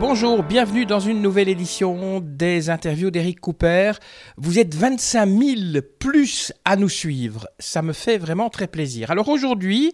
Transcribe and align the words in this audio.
Bonjour, 0.00 0.44
bienvenue 0.44 0.86
dans 0.86 1.00
une 1.00 1.20
nouvelle 1.20 1.48
édition 1.48 2.20
des 2.20 2.70
interviews 2.70 3.10
d'Eric 3.10 3.40
Cooper. 3.40 3.92
Vous 4.36 4.60
êtes 4.60 4.72
25 4.72 5.26
000 5.26 5.60
plus 5.98 6.52
à 6.64 6.76
nous 6.76 6.88
suivre. 6.88 7.48
Ça 7.58 7.82
me 7.82 7.92
fait 7.92 8.16
vraiment 8.16 8.48
très 8.48 8.68
plaisir. 8.68 9.10
Alors 9.10 9.28
aujourd'hui, 9.28 9.92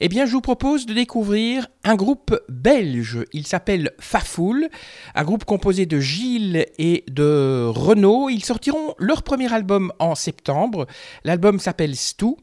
eh 0.00 0.08
bien, 0.08 0.26
je 0.26 0.32
vous 0.32 0.42
propose 0.42 0.84
de 0.84 0.92
découvrir 0.92 1.68
un 1.84 1.94
groupe 1.94 2.38
belge. 2.50 3.20
Il 3.32 3.46
s'appelle 3.46 3.92
Fafoul, 3.98 4.68
un 5.14 5.24
groupe 5.24 5.46
composé 5.46 5.86
de 5.86 6.00
Gilles 6.00 6.66
et 6.78 7.04
de 7.08 7.66
Renaud. 7.66 8.28
Ils 8.28 8.44
sortiront 8.44 8.94
leur 8.98 9.22
premier 9.22 9.50
album 9.54 9.90
en 9.98 10.14
septembre. 10.14 10.86
L'album 11.24 11.60
s'appelle 11.60 11.96
Stou. 11.96 12.36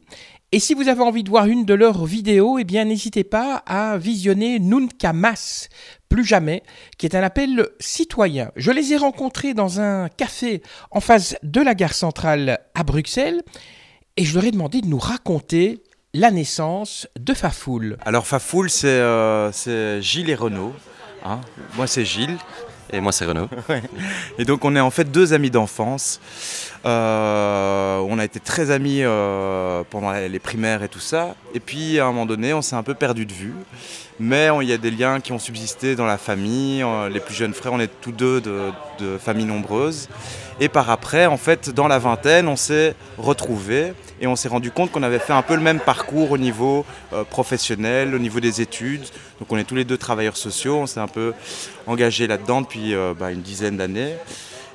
Et 0.54 0.60
si 0.60 0.74
vous 0.74 0.86
avez 0.86 1.02
envie 1.02 1.24
de 1.24 1.30
voir 1.30 1.46
une 1.46 1.64
de 1.64 1.74
leurs 1.74 2.04
vidéos, 2.04 2.60
eh 2.60 2.64
bien 2.64 2.84
n'hésitez 2.84 3.24
pas 3.24 3.64
à 3.66 3.98
visionner 3.98 4.60
Nunca 4.60 5.12
Mas, 5.12 5.68
plus 6.08 6.24
jamais, 6.24 6.62
qui 6.96 7.06
est 7.06 7.16
un 7.16 7.24
appel 7.24 7.66
citoyen. 7.80 8.52
Je 8.54 8.70
les 8.70 8.92
ai 8.92 8.96
rencontrés 8.96 9.52
dans 9.52 9.80
un 9.80 10.08
café 10.08 10.62
en 10.92 11.00
face 11.00 11.34
de 11.42 11.60
la 11.60 11.74
gare 11.74 11.92
centrale 11.92 12.60
à 12.76 12.84
Bruxelles 12.84 13.42
et 14.16 14.24
je 14.24 14.32
leur 14.36 14.44
ai 14.44 14.52
demandé 14.52 14.80
de 14.80 14.86
nous 14.86 15.00
raconter 15.00 15.82
la 16.12 16.30
naissance 16.30 17.08
de 17.18 17.34
Fafoul. 17.34 17.96
Alors 18.06 18.24
Fafoul, 18.24 18.70
c'est 18.70 18.86
euh, 18.86 19.50
Gilles 20.00 20.30
et 20.30 20.36
Renaud. 20.36 20.72
hein. 21.24 21.40
Moi, 21.74 21.88
c'est 21.88 22.04
Gilles. 22.04 22.36
Et 22.92 23.00
moi, 23.00 23.12
c'est 23.12 23.24
Renaud. 23.24 23.48
Et 24.38 24.44
donc, 24.44 24.64
on 24.64 24.76
est 24.76 24.80
en 24.80 24.90
fait 24.90 25.10
deux 25.10 25.32
amis 25.32 25.50
d'enfance. 25.50 26.20
Euh, 26.84 27.98
on 28.08 28.18
a 28.18 28.24
été 28.24 28.40
très 28.40 28.70
amis 28.70 28.98
euh, 29.02 29.82
pendant 29.88 30.12
les 30.12 30.38
primaires 30.38 30.82
et 30.82 30.88
tout 30.88 31.00
ça. 31.00 31.34
Et 31.54 31.60
puis, 31.60 31.98
à 31.98 32.04
un 32.04 32.08
moment 32.08 32.26
donné, 32.26 32.52
on 32.52 32.62
s'est 32.62 32.76
un 32.76 32.82
peu 32.82 32.94
perdu 32.94 33.24
de 33.26 33.32
vue. 33.32 33.54
Mais 34.20 34.48
il 34.60 34.68
y 34.68 34.72
a 34.72 34.78
des 34.78 34.90
liens 34.90 35.20
qui 35.20 35.32
ont 35.32 35.38
subsisté 35.38 35.96
dans 35.96 36.06
la 36.06 36.18
famille. 36.18 36.82
Euh, 36.82 37.08
Les 37.08 37.20
plus 37.20 37.34
jeunes 37.34 37.54
frères, 37.54 37.72
on 37.72 37.80
est 37.80 37.90
tous 38.00 38.12
deux 38.12 38.40
de, 38.40 38.70
de 39.00 39.18
familles 39.18 39.46
nombreuses. 39.46 40.08
Et 40.60 40.68
par 40.68 40.88
après, 40.90 41.26
en 41.26 41.36
fait, 41.36 41.70
dans 41.70 41.88
la 41.88 41.98
vingtaine, 41.98 42.46
on 42.46 42.56
s'est 42.56 42.94
retrouvés 43.18 43.92
et 44.20 44.26
on 44.28 44.36
s'est 44.36 44.48
rendu 44.48 44.70
compte 44.70 44.92
qu'on 44.92 45.02
avait 45.02 45.18
fait 45.18 45.32
un 45.32 45.42
peu 45.42 45.56
le 45.56 45.60
même 45.60 45.80
parcours 45.80 46.30
au 46.30 46.38
niveau 46.38 46.86
euh, 47.12 47.24
professionnel, 47.24 48.14
au 48.14 48.18
niveau 48.18 48.38
des 48.38 48.60
études. 48.60 49.02
Donc 49.40 49.50
on 49.50 49.56
est 49.56 49.64
tous 49.64 49.74
les 49.74 49.84
deux 49.84 49.98
travailleurs 49.98 50.36
sociaux, 50.36 50.76
on 50.76 50.86
s'est 50.86 51.00
un 51.00 51.08
peu 51.08 51.34
engagés 51.86 52.28
là-dedans 52.28 52.60
depuis 52.60 52.94
euh, 52.94 53.14
bah, 53.18 53.32
une 53.32 53.42
dizaine 53.42 53.76
d'années. 53.76 54.14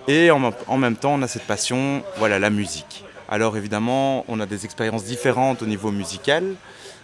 Et 0.08 0.32
en 0.32 0.78
même 0.78 0.96
temps, 0.96 1.14
on 1.14 1.22
a 1.22 1.28
cette 1.28 1.44
passion, 1.44 2.02
voilà, 2.18 2.40
la 2.40 2.50
musique. 2.50 3.04
Alors 3.30 3.56
évidemment, 3.58 4.26
on 4.28 4.40
a 4.40 4.48
des 4.48 4.66
expériences 4.66 5.04
différentes 5.04 5.62
au 5.62 5.68
niveau 5.68 5.92
musical. 5.92 6.56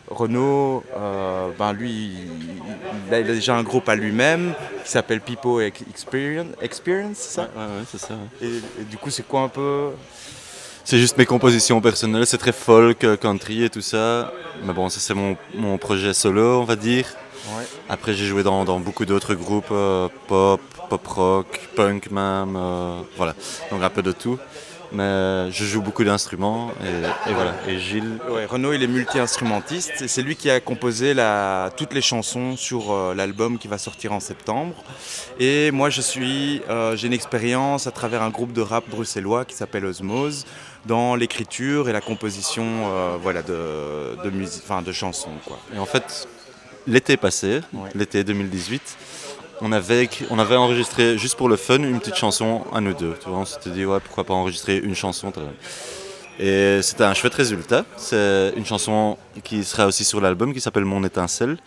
Renaud, 0.07 0.83
euh, 0.95 1.49
ben 1.57 1.73
lui, 1.73 2.11
il 3.07 3.13
a, 3.13 3.23
déjà 3.23 3.55
un 3.55 3.63
groupe 3.63 3.89
à 3.89 3.95
lui-même 3.95 4.53
qui 4.83 4.91
s'appelle 4.91 5.19
People 5.19 5.63
Experience, 5.63 6.47
Experience 6.61 7.17
c'est 7.17 7.35
ça? 7.35 7.41
Ouais, 7.55 7.63
ouais, 7.63 7.83
c'est 7.91 7.99
ça. 7.99 8.15
et, 8.41 8.47
et 8.81 8.83
du 8.89 8.97
coup, 8.97 9.09
c'est 9.09 9.27
quoi 9.27 9.41
un 9.41 9.47
peu? 9.47 9.89
C'est 10.83 10.99
juste 10.99 11.17
mes 11.17 11.25
compositions 11.25 11.81
personnelles, 11.81 12.27
c'est 12.27 12.37
très 12.37 12.51
folk, 12.51 13.03
euh, 13.03 13.17
country 13.17 13.63
et 13.63 13.71
tout 13.71 13.81
ça. 13.81 14.31
Mais 14.63 14.73
bon, 14.73 14.87
ça 14.89 14.99
c'est 14.99 15.15
mon, 15.15 15.35
mon 15.55 15.79
projet 15.79 16.13
solo, 16.13 16.61
on 16.61 16.65
va 16.65 16.75
dire. 16.75 17.07
Après, 17.89 18.13
j'ai 18.13 18.25
joué 18.25 18.43
dans, 18.43 18.65
dans 18.65 18.79
beaucoup 18.79 19.05
d'autres 19.05 19.33
groupes, 19.33 19.71
euh, 19.71 20.07
pop, 20.27 20.61
pop 20.89 21.07
rock, 21.07 21.69
punk 21.75 22.11
même, 22.11 22.55
euh, 22.55 23.01
voilà. 23.17 23.33
Donc 23.71 23.81
un 23.81 23.89
peu 23.89 24.01
de 24.01 24.11
tout. 24.11 24.37
Mais 24.95 25.51
je 25.51 25.65
joue 25.65 25.81
beaucoup 25.81 26.03
d'instruments 26.03 26.71
et, 26.81 27.29
et 27.29 27.33
voilà. 27.33 27.53
Et 27.67 27.79
Gilles, 27.79 28.17
Ouais, 28.29 28.45
Renaud, 28.45 28.73
il 28.73 28.81
est 28.81 28.87
multi-instrumentiste 28.87 30.01
et 30.01 30.07
c'est 30.07 30.21
lui 30.21 30.35
qui 30.35 30.49
a 30.49 30.59
composé 30.59 31.13
la- 31.13 31.69
toutes 31.75 31.93
les 31.93 32.01
chansons 32.01 32.55
sur 32.55 32.91
euh, 32.93 33.13
l'album 33.13 33.57
qui 33.57 33.67
va 33.67 33.77
sortir 33.77 34.13
en 34.13 34.19
septembre. 34.19 34.75
Et 35.39 35.71
moi, 35.71 35.89
je 35.89 36.01
suis, 36.01 36.61
euh, 36.69 36.95
j'ai 36.95 37.07
une 37.07 37.13
expérience 37.13 37.87
à 37.87 37.91
travers 37.91 38.21
un 38.21 38.29
groupe 38.29 38.53
de 38.53 38.61
rap 38.61 38.85
bruxellois 38.89 39.43
qui 39.45 39.55
s'appelle 39.55 39.85
Osmose 39.85 40.45
dans 40.85 41.15
l'écriture 41.15 41.89
et 41.89 41.93
la 41.93 42.01
composition, 42.01 42.63
euh, 42.85 43.17
voilà, 43.21 43.41
de, 43.41 44.15
de 44.23 44.29
musique, 44.29 44.61
enfin, 44.65 44.81
de 44.81 44.91
chansons, 44.91 45.31
quoi. 45.45 45.57
Et 45.75 45.79
en 45.79 45.85
fait, 45.85 46.27
l'été 46.87 47.17
passé, 47.17 47.61
Ouais. 47.73 47.89
l'été 47.95 48.23
2018, 48.23 48.81
on 49.61 49.71
avait, 49.71 50.09
on 50.29 50.39
avait 50.39 50.55
enregistré 50.55 51.17
juste 51.17 51.35
pour 51.35 51.49
le 51.49 51.55
fun 51.55 51.77
une 51.77 51.99
petite 51.99 52.15
chanson 52.15 52.63
à 52.73 52.81
nous 52.81 52.93
deux. 52.93 53.15
Tu 53.21 53.29
vois, 53.29 53.39
on 53.39 53.45
s'était 53.45 53.69
dit, 53.69 53.85
ouais, 53.85 53.99
pourquoi 53.99 54.23
pas 54.23 54.33
enregistrer 54.33 54.77
une 54.77 54.95
chanson. 54.95 55.31
Et 56.39 56.81
c'était 56.81 57.03
un 57.03 57.13
chouette 57.13 57.33
résultat. 57.33 57.85
C'est 57.97 58.53
une 58.55 58.65
chanson 58.65 59.17
qui 59.43 59.63
sera 59.63 59.87
aussi 59.87 60.03
sur 60.03 60.19
l'album 60.21 60.53
qui 60.53 60.61
s'appelle 60.61 60.85
Mon 60.85 61.03
étincelle. 61.03 61.57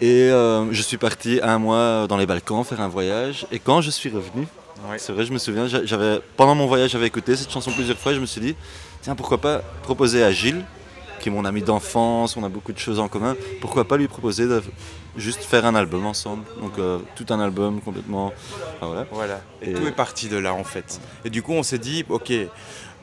Et 0.00 0.30
euh, 0.30 0.72
je 0.72 0.82
suis 0.82 0.96
parti 0.96 1.40
un 1.42 1.58
mois 1.58 2.06
dans 2.08 2.16
les 2.16 2.26
Balkans 2.26 2.64
faire 2.64 2.80
un 2.80 2.88
voyage. 2.88 3.46
Et 3.50 3.58
quand 3.58 3.80
je 3.80 3.90
suis 3.90 4.10
revenu, 4.10 4.46
c'est 4.96 5.12
vrai, 5.12 5.24
je 5.24 5.32
me 5.32 5.38
souviens, 5.38 5.66
j'avais, 5.66 6.20
pendant 6.36 6.54
mon 6.54 6.66
voyage, 6.66 6.90
j'avais 6.90 7.06
écouté 7.06 7.36
cette 7.36 7.50
chanson 7.50 7.72
plusieurs 7.72 7.98
fois. 7.98 8.12
et 8.12 8.14
Je 8.14 8.20
me 8.20 8.26
suis 8.26 8.40
dit, 8.40 8.54
tiens, 9.02 9.16
pourquoi 9.16 9.38
pas 9.38 9.58
proposer 9.82 10.22
à 10.22 10.30
Gilles, 10.30 10.64
qui 11.28 11.34
est 11.34 11.36
mon 11.36 11.44
ami 11.44 11.62
d'enfance, 11.62 12.36
on 12.36 12.44
a 12.44 12.48
beaucoup 12.48 12.72
de 12.72 12.78
choses 12.78 12.98
en 12.98 13.08
commun, 13.08 13.36
pourquoi 13.60 13.84
pas 13.86 13.96
lui 13.98 14.08
proposer 14.08 14.46
de 14.48 14.62
juste 15.16 15.42
faire 15.44 15.66
un 15.66 15.74
album 15.74 16.06
ensemble? 16.06 16.44
Donc 16.60 16.78
euh, 16.78 16.98
tout 17.16 17.26
un 17.30 17.40
album 17.40 17.80
complètement. 17.80 18.32
enfin, 18.76 18.86
voilà. 18.86 19.06
Voilà. 19.12 19.40
Et, 19.62 19.70
Et- 19.70 19.74
tout 19.74 19.86
est 19.86 19.92
parti 19.92 20.28
de 20.28 20.36
là 20.38 20.54
en 20.54 20.64
fait. 20.64 21.00
Et 21.24 21.30
du 21.30 21.42
coup, 21.42 21.52
on 21.52 21.62
s'est 21.62 21.78
dit, 21.78 22.04
ok, 22.08 22.32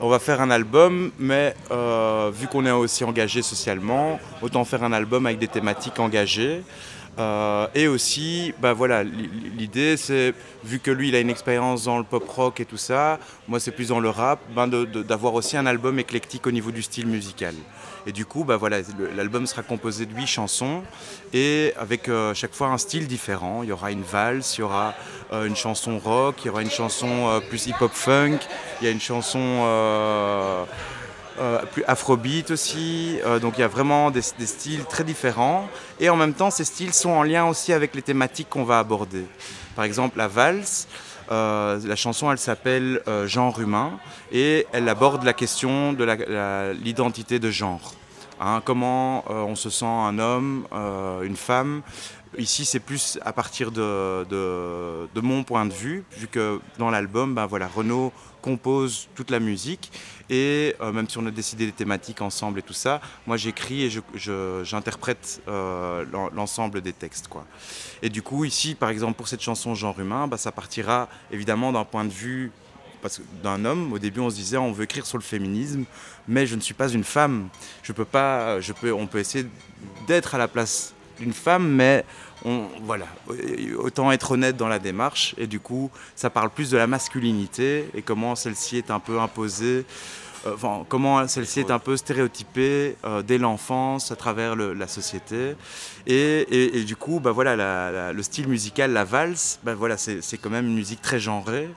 on 0.00 0.08
va 0.08 0.18
faire 0.18 0.40
un 0.40 0.50
album, 0.50 1.12
mais 1.18 1.54
euh, 1.70 2.30
vu 2.34 2.48
qu'on 2.48 2.66
est 2.66 2.70
aussi 2.72 3.04
engagé 3.04 3.42
socialement, 3.42 4.18
autant 4.42 4.64
faire 4.64 4.82
un 4.82 4.92
album 4.92 5.26
avec 5.26 5.38
des 5.38 5.48
thématiques 5.48 5.98
engagées. 6.00 6.62
Euh, 7.18 7.66
et 7.74 7.88
aussi, 7.88 8.52
bah 8.60 8.74
voilà, 8.74 9.02
l'idée 9.02 9.96
c'est, 9.96 10.34
vu 10.64 10.80
que 10.80 10.90
lui 10.90 11.08
il 11.08 11.14
a 11.16 11.20
une 11.20 11.30
expérience 11.30 11.84
dans 11.84 11.96
le 11.96 12.04
pop 12.04 12.28
rock 12.28 12.60
et 12.60 12.66
tout 12.66 12.76
ça, 12.76 13.18
moi 13.48 13.58
c'est 13.58 13.70
plus 13.70 13.88
dans 13.88 14.00
le 14.00 14.10
rap, 14.10 14.40
de- 14.54 15.02
d'avoir 15.02 15.32
aussi 15.32 15.56
un 15.56 15.64
album 15.64 15.98
éclectique 15.98 16.46
au 16.46 16.50
niveau 16.50 16.70
du 16.70 16.82
style 16.82 17.06
musical. 17.06 17.54
Et 18.06 18.12
du 18.12 18.24
coup, 18.26 18.44
bah 18.44 18.56
voilà, 18.56 18.78
l'album 19.16 19.46
sera 19.46 19.62
composé 19.62 20.04
de 20.06 20.14
huit 20.14 20.26
chansons 20.28 20.82
et 21.32 21.72
avec 21.76 22.08
euh, 22.08 22.34
chaque 22.34 22.52
fois 22.54 22.68
un 22.68 22.78
style 22.78 23.08
différent. 23.08 23.62
Il 23.64 23.70
y 23.70 23.72
aura 23.72 23.90
une 23.90 24.02
valse, 24.04 24.58
il 24.58 24.60
y 24.60 24.62
aura 24.62 24.94
euh, 25.32 25.46
une 25.46 25.56
chanson 25.56 25.98
rock, 25.98 26.36
il 26.44 26.48
y 26.48 26.50
aura 26.50 26.62
une 26.62 26.70
chanson 26.70 27.40
plus 27.48 27.66
hip-hop 27.66 27.90
funk, 27.92 28.38
il 28.80 28.84
y 28.84 28.88
a 28.88 28.90
une 28.92 29.00
chanson 29.00 29.64
euh, 31.38 31.58
plus 31.70 31.84
afrobeat 31.86 32.50
aussi. 32.50 33.18
Euh, 33.24 33.38
donc 33.38 33.54
il 33.58 33.60
y 33.60 33.64
a 33.64 33.68
vraiment 33.68 34.10
des, 34.10 34.22
styles 34.22 34.84
très 34.84 35.04
différents. 35.04 35.68
Et 36.00 36.08
en 36.08 36.16
même 36.16 36.34
temps, 36.34 36.50
ces 36.50 36.64
styles 36.64 36.92
sont 36.92 37.10
en 37.10 37.22
lien 37.22 37.46
aussi 37.46 37.72
avec 37.72 37.94
les 37.94 38.02
thématiques 38.02 38.48
qu'on 38.48 38.64
va 38.64 38.78
aborder. 38.78 39.24
Par 39.74 39.84
exemple, 39.84 40.18
la 40.18 40.28
valse. 40.28 40.88
euh, 41.30 41.78
la 41.84 41.96
chanson, 41.96 42.30
elle 42.30 42.38
s'appelle 42.38 43.02
Genre 43.26 43.60
humain 43.60 43.98
et 44.32 44.66
elle 44.72 44.88
aborde 44.88 45.24
la 45.24 45.32
question 45.32 45.92
de 45.92 46.04
l'identité 46.82 47.38
de 47.38 47.50
genre. 47.50 47.94
Hein, 48.40 48.60
comment 48.64 49.24
on 49.30 49.54
se 49.54 49.70
sent 49.70 49.86
un 49.86 50.18
homme, 50.18 50.66
une 51.22 51.36
femme. 51.36 51.82
Ici, 52.38 52.64
c'est 52.66 52.80
plus 52.80 53.18
à 53.22 53.32
partir 53.32 53.70
de, 53.72 55.20
mon 55.20 55.42
point 55.44 55.64
de 55.64 55.72
vue, 55.72 56.04
vu 56.12 56.28
que 56.28 56.60
dans 56.78 56.90
l'album, 56.90 57.34
ben 57.34 57.46
voilà, 57.46 57.66
Renaud 57.66 58.12
compose 58.42 59.08
toute 59.14 59.30
la 59.30 59.40
musique 59.40 59.90
et 60.30 60.76
euh, 60.80 60.92
même 60.92 61.08
si 61.08 61.18
on 61.18 61.26
a 61.26 61.30
décidé 61.32 61.66
des 61.66 61.72
thématiques 61.72 62.20
ensemble 62.22 62.60
et 62.60 62.62
tout 62.62 62.72
ça, 62.72 63.00
moi 63.26 63.36
j'écris 63.36 63.82
et 63.84 63.90
j'interprète 64.62 65.40
euh, 65.48 66.04
l'en- 66.12 66.30
l'ensemble 66.30 66.80
des 66.80 66.92
textes. 66.92 67.26
Quoi. 67.26 67.44
Et 68.02 68.08
du 68.08 68.22
coup, 68.22 68.44
ici, 68.44 68.74
par 68.76 68.90
exemple, 68.90 69.14
pour 69.14 69.26
cette 69.26 69.42
chanson 69.42 69.74
Genre 69.74 69.98
humain, 69.98 70.28
bah, 70.28 70.36
ça 70.36 70.52
partira 70.52 71.08
évidemment 71.32 71.72
d'un 71.72 71.84
point 71.84 72.04
de 72.04 72.12
vue 72.12 72.52
d'un 73.42 73.64
homme. 73.64 73.92
Au 73.92 73.98
début, 73.98 74.20
on 74.20 74.30
se 74.30 74.36
disait 74.36 74.56
on 74.56 74.72
veut 74.72 74.84
écrire 74.84 75.06
sur 75.06 75.18
le 75.18 75.22
féminisme, 75.22 75.84
mais 76.28 76.46
je 76.46 76.56
ne 76.56 76.60
suis 76.60 76.74
pas 76.74 76.88
une 76.88 77.04
femme. 77.04 77.48
Je 77.82 77.92
peux 77.92 78.04
pas. 78.04 78.60
Je 78.60 78.72
peux. 78.72 78.92
On 78.92 79.06
peut 79.06 79.18
essayer 79.18 79.46
d'être 80.06 80.34
à 80.34 80.38
la 80.38 80.48
place 80.48 80.92
d'une 81.18 81.32
femme, 81.32 81.68
mais 81.68 82.04
voilà, 82.82 83.06
autant 83.78 84.12
être 84.12 84.32
honnête 84.32 84.56
dans 84.56 84.68
la 84.68 84.78
démarche. 84.78 85.34
Et 85.38 85.46
du 85.46 85.58
coup, 85.60 85.90
ça 86.14 86.30
parle 86.30 86.50
plus 86.50 86.70
de 86.70 86.76
la 86.76 86.86
masculinité 86.86 87.88
et 87.94 88.02
comment 88.02 88.36
celle-ci 88.36 88.76
est 88.78 88.90
un 88.90 89.00
peu 89.00 89.18
imposée. 89.18 89.84
euh, 90.46 90.54
Enfin, 90.54 90.84
comment 90.88 91.26
celle-ci 91.26 91.60
est 91.60 91.70
un 91.72 91.78
peu 91.80 91.96
stéréotypée 91.96 92.96
euh, 93.04 93.22
dès 93.22 93.38
l'enfance 93.38 94.12
à 94.12 94.16
travers 94.16 94.54
la 94.54 94.86
société 94.86 95.56
et, 96.06 96.46
et- 96.78 96.84
du 96.84 96.94
coup 96.94 97.18
bah 97.18 97.32
voilà 97.32 98.12
le 98.12 98.22
style 98.22 98.46
musical 98.46 98.92
la 98.92 99.02
valse 99.04 99.58
bah 99.64 99.74
voilà 99.74 99.96
c'est 99.96 100.38
quand 100.40 100.50
même 100.50 100.66
une 100.66 100.74
musique 100.76 101.02
très 101.02 101.18
genrée 101.18 101.68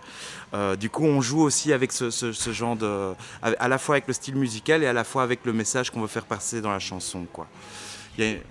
Euh, 0.54 0.76
du 0.76 0.90
coup 0.90 1.06
on 1.06 1.22
joue 1.22 1.42
aussi 1.42 1.74
avec 1.74 1.92
ce, 1.92 2.10
genre 2.52 2.76
de 2.76 3.14
à, 3.42 3.68
la 3.68 3.78
fois 3.78 3.96
avec 3.96 4.08
le 4.08 4.14
style 4.14 4.36
musical 4.36 4.82
et 4.84 4.88
à 4.88 4.94
la 4.94 5.04
fois 5.04 5.22
avec 5.24 5.40
le 5.46 5.54
message 5.54 5.90
qu'on 5.92 6.02
veut 6.02 6.08
faire 6.08 6.26
passer 6.26 6.60
dans 6.62 6.72
la 6.72 6.80
chanson 6.80 7.26
quoi 7.32 7.48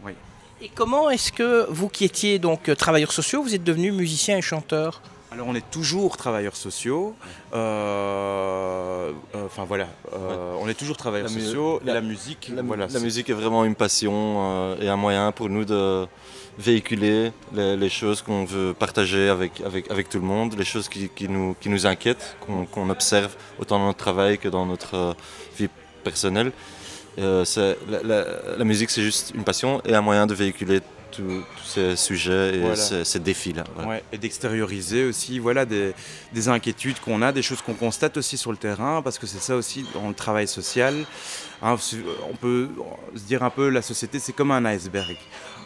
oui. 0.05 0.15
Et 0.61 0.71
comment 0.75 1.09
est-ce 1.09 1.31
que 1.31 1.67
vous 1.71 1.89
qui 1.89 2.05
étiez 2.05 2.39
donc 2.39 2.75
travailleurs 2.77 3.13
sociaux, 3.13 3.43
vous 3.43 3.55
êtes 3.55 3.63
devenu 3.63 3.93
musicien 3.93 4.39
et 4.39 4.43
chanteur? 4.43 5.01
Alors 5.31 5.47
on 5.47 5.55
est 5.55 5.71
toujours 5.71 6.17
travailleurs 6.17 6.57
sociaux. 6.57 7.15
Euh, 7.53 9.13
euh, 9.35 9.45
enfin 9.45 9.65
voilà, 9.65 9.87
euh, 10.15 10.55
on 10.61 10.69
est 10.69 10.75
toujours 10.75 10.97
travailleurs 10.97 11.29
sociaux. 11.29 11.81
La, 11.85 12.01
musique, 12.01 12.51
la, 12.55 12.63
voilà, 12.63 12.87
la 12.89 13.01
musique 13.01 13.29
est 13.29 13.35
vraiment 13.35 13.65
une 13.65 13.75
passion 13.75 14.75
et 14.81 14.89
un 14.89 14.97
moyen 14.97 15.31
pour 15.31 15.49
nous 15.51 15.65
de 15.65 16.07
véhiculer 16.59 17.31
les, 17.53 17.89
choses 17.91 18.23
qu'on 18.23 18.45
veut 18.45 18.75
partager 18.75 19.29
avec, 19.29 19.61
avec, 19.61 19.91
avec, 19.91 20.09
tout 20.09 20.19
le 20.19 20.25
monde, 20.25 20.57
les 20.59 20.65
choses 20.65 20.89
qui, 20.89 21.09
qui 21.09 21.29
nous, 21.29 21.55
qui 21.61 21.69
nous 21.69 21.87
inquiètent, 21.87 22.37
qu'on 22.71 22.91
observe 22.91 23.37
autant 23.61 23.79
dans 23.79 23.87
notre 23.87 23.99
travail 23.99 24.39
que 24.39 24.49
dans 24.49 24.67
notre 24.67 25.15
vie 25.57 25.69
personnelle. 26.03 26.53
La, 27.19 28.25
la, 28.57 28.65
musique, 28.65 28.91
c'est 28.91 29.03
juste 29.03 29.33
une 29.35 29.45
passion 29.45 29.81
et 29.85 29.95
un 29.95 30.01
moyen 30.01 30.27
de 30.27 30.35
véhiculer 30.35 30.81
tous 31.19 31.45
ces 31.65 31.97
sujets 31.97 32.57
et 32.57 32.77
ces, 33.05 33.19
défis-là. 33.19 33.65
et 34.13 34.19
d'extérioriser 34.19 35.05
aussi 35.05 35.39
voilà, 35.39 35.65
des, 35.65 35.93
des 36.33 36.49
inquiétudes 36.49 37.01
qu'on 37.01 37.23
a, 37.23 37.33
des 37.33 37.43
choses 37.43 37.61
qu'on 37.61 37.75
constate 37.75 38.17
aussi 38.17 38.37
sur 38.37 38.53
le 38.53 38.57
terrain, 38.57 39.03
parce 39.03 39.19
que 39.19 39.27
c'est 39.27 39.41
ça 39.41 39.57
aussi 39.57 39.85
dans 39.95 40.09
le 40.09 40.15
travail 40.15 40.47
social. 40.47 40.95
Hein, 41.61 41.77
on 42.31 42.37
peut 42.37 42.69
se 43.17 43.23
dire 43.23 43.43
un 43.43 43.51
peu 43.51 43.69
la 43.69 43.83
société, 43.83 44.21
c'est 44.21 44.33
comme 44.33 44.53
un 44.53 44.65
iceberg. 44.65 45.17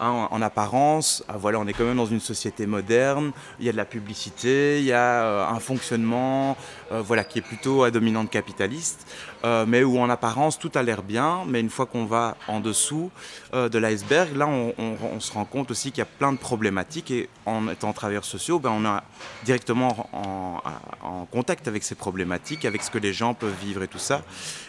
Hein, 0.00 0.26
en, 0.30 0.42
apparence, 0.42 1.22
ah, 1.28 1.36
voilà, 1.36 1.60
on 1.60 1.66
est 1.68 1.72
quand 1.72 1.84
même 1.84 1.98
dans 1.98 2.06
une 2.06 2.18
société 2.18 2.66
moderne, 2.66 3.30
il 3.60 3.66
y 3.66 3.68
a 3.68 3.72
de 3.72 3.76
la 3.76 3.84
publicité, 3.84 4.80
il 4.80 4.84
y 4.84 4.92
a 4.92 5.24
euh, 5.24 5.46
un 5.46 5.60
fonctionnement 5.60 6.56
euh, 6.90 7.00
voilà, 7.02 7.22
qui 7.22 7.38
est 7.38 7.42
plutôt 7.42 7.84
à 7.84 7.92
dominante 7.92 8.28
capitaliste, 8.28 9.06
euh, 9.44 9.64
mais 9.64 9.84
où 9.84 10.00
en 10.00 10.10
apparence 10.10 10.58
tout 10.58 10.72
a 10.74 10.82
l'air 10.82 11.04
bien, 11.04 11.42
mais 11.46 11.60
une 11.60 11.70
fois 11.70 11.86
qu'on 11.86 12.06
va 12.06 12.36
en 12.48 12.58
dessous 12.58 13.12
de 13.52 13.78
l'iceberg, 13.78 14.34
là 14.34 14.48
on, 14.48 15.20
se 15.20 15.32
rend 15.32 15.41
compte 15.44 15.70
aussi 15.70 15.90
qu'il 15.90 15.98
y 15.98 16.02
a 16.02 16.06
plein 16.06 16.32
de 16.32 16.38
problématiques 16.38 17.10
et 17.10 17.28
en 17.46 17.68
étant 17.68 17.92
travailleurs 17.92 18.24
sociaux, 18.24 18.58
ben, 18.58 18.70
on 18.70 18.84
est 18.84 19.00
directement 19.44 20.08
en, 20.12 21.26
contact 21.30 21.68
avec 21.68 21.82
ces 21.82 21.94
problématiques, 21.94 22.64
avec 22.64 22.82
ce 22.82 22.90
que 22.90 22.98
les 22.98 23.12
gens 23.12 23.32
peuvent 23.32 23.54
vivre 23.62 23.82
et 23.82 23.88
tout 23.88 23.98
ça. 23.98 24.22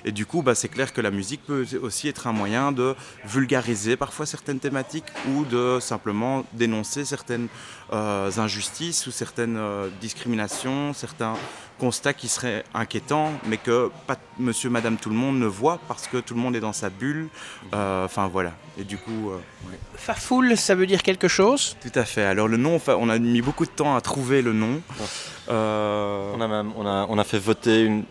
Et 0.06 0.12
du 0.12 0.26
coup, 0.26 0.42
ben, 0.42 0.54
c'est 0.54 0.70
clair 0.70 0.94
que 0.94 1.02
la 1.02 1.12
musique 1.12 1.44
peut 1.46 1.66
aussi 1.82 2.08
être 2.08 2.28
un 2.28 2.32
moyen 2.32 2.72
de 2.72 2.96
vulgariser 3.26 3.98
parfois 3.98 4.26
certaines 4.26 4.60
thématiques 4.60 5.12
ou 5.30 5.46
de 5.46 5.80
simplement 5.82 6.46
dénoncer 6.54 7.06
certaines 7.06 7.48
euh, 7.92 8.32
injustices 8.38 9.08
ou 9.08 9.12
certaines 9.12 9.58
euh, 9.58 9.90
discriminations, 10.00 10.94
certains 10.94 11.36
constats 11.80 12.14
qui 12.14 12.28
seraient 12.28 12.64
inquiétants, 12.74 13.32
mais 13.46 13.58
que 13.58 13.92
pas 14.08 14.18
monsieur, 14.40 14.70
madame, 14.70 14.98
tout 14.98 15.10
le 15.10 15.16
monde 15.16 15.40
ne 15.40 15.46
voit 15.46 15.80
parce 15.88 16.08
que 16.08 16.18
tout 16.18 16.34
le 16.34 16.40
monde 16.40 16.56
est 16.56 16.60
dans 16.60 16.74
sa 16.74 16.90
bulle. 16.90 17.30
Euh, 17.74 18.06
enfin 18.06 18.28
voilà. 18.28 18.54
Et 18.78 18.84
du 18.84 18.98
coup. 18.98 19.32
Fafoul, 19.96 20.58
ça 20.58 20.76
veut 20.76 20.88
dire 20.88 21.04
quelque 21.04 21.28
chose? 21.28 21.76
Tout 21.82 21.98
à 21.98 22.06
fait. 22.06 22.24
Alors 22.24 22.48
le 22.48 22.58
nom, 22.58 22.80
on 22.88 23.10
a 23.10 23.20
mis 23.20 23.42
beaucoup 23.42 23.66
de 23.66 23.72
temps 23.72 23.96
à 23.96 24.02
trouver 24.02 24.42
le 24.42 24.54
nom. 24.54 24.82
On, 25.50 26.40
a 26.40 26.48
même, 26.48 26.72
on, 26.78 26.86
a, 26.86 27.06
on 27.10 27.18
a 27.18 27.24
fait 27.24 27.40
voter 27.40 27.84
une, 27.84 28.04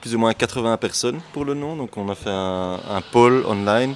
plus 0.00 0.14
ou 0.14 0.18
moins 0.18 0.32
80 0.32 0.76
personnes 0.76 1.20
pour 1.32 1.44
le 1.44 1.54
nom. 1.54 1.76
Donc 1.76 1.96
on 1.96 2.08
a 2.08 2.14
fait 2.14 2.30
un, 2.30 2.80
un 2.88 3.00
poll 3.00 3.44
online 3.46 3.94